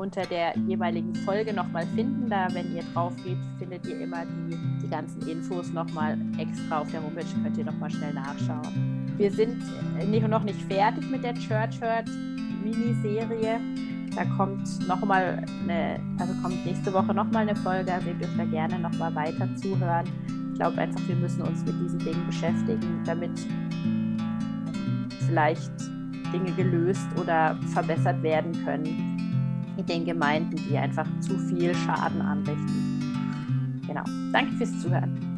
unter 0.00 0.22
der 0.22 0.56
jeweiligen 0.66 1.14
Folge 1.14 1.52
nochmal 1.52 1.86
finden. 1.94 2.28
Da, 2.28 2.48
wenn 2.52 2.74
ihr 2.74 2.82
drauf 2.94 3.12
geht, 3.22 3.36
findet 3.58 3.86
ihr 3.86 4.00
immer 4.00 4.24
die, 4.24 4.56
die 4.82 4.88
ganzen 4.88 5.20
Infos 5.28 5.70
nochmal 5.72 6.18
extra 6.38 6.80
auf 6.80 6.90
der 6.90 7.02
Homepage, 7.02 7.26
könnt 7.42 7.56
ihr 7.58 7.64
nochmal 7.64 7.90
schnell 7.90 8.14
nachschauen. 8.14 9.12
Wir 9.16 9.30
sind 9.30 9.62
noch 10.28 10.42
nicht 10.44 10.62
fertig 10.62 11.08
mit 11.10 11.22
der 11.22 11.34
Church 11.34 11.80
Hurt 11.80 12.08
Miniserie. 12.64 13.60
Da 14.16 14.24
kommt 14.36 14.88
nochmal 14.88 15.44
eine, 15.62 16.00
also 16.18 16.32
kommt 16.42 16.64
nächste 16.64 16.92
Woche 16.92 17.14
nochmal 17.14 17.48
eine 17.48 17.54
Folge. 17.56 17.92
Also 17.92 18.08
ihr 18.08 18.14
dürft 18.14 18.38
da 18.38 18.44
gerne 18.44 18.78
nochmal 18.78 19.14
weiter 19.14 19.48
zuhören 19.56 20.06
glaube 20.60 20.78
einfach, 20.78 21.00
wir 21.08 21.16
müssen 21.16 21.40
uns 21.40 21.64
mit 21.64 21.74
diesen 21.80 21.98
Dingen 22.00 22.26
beschäftigen, 22.26 23.02
damit 23.06 23.30
vielleicht 25.26 25.72
Dinge 26.34 26.52
gelöst 26.52 27.08
oder 27.18 27.58
verbessert 27.72 28.22
werden 28.22 28.52
können 28.62 29.09
in 29.80 29.86
den 29.86 30.04
Gemeinden, 30.04 30.56
die 30.56 30.76
einfach 30.76 31.06
zu 31.20 31.38
viel 31.38 31.74
Schaden 31.74 32.20
anrichten. 32.20 33.82
Genau. 33.86 34.04
Danke 34.32 34.52
fürs 34.56 34.78
Zuhören. 34.80 35.29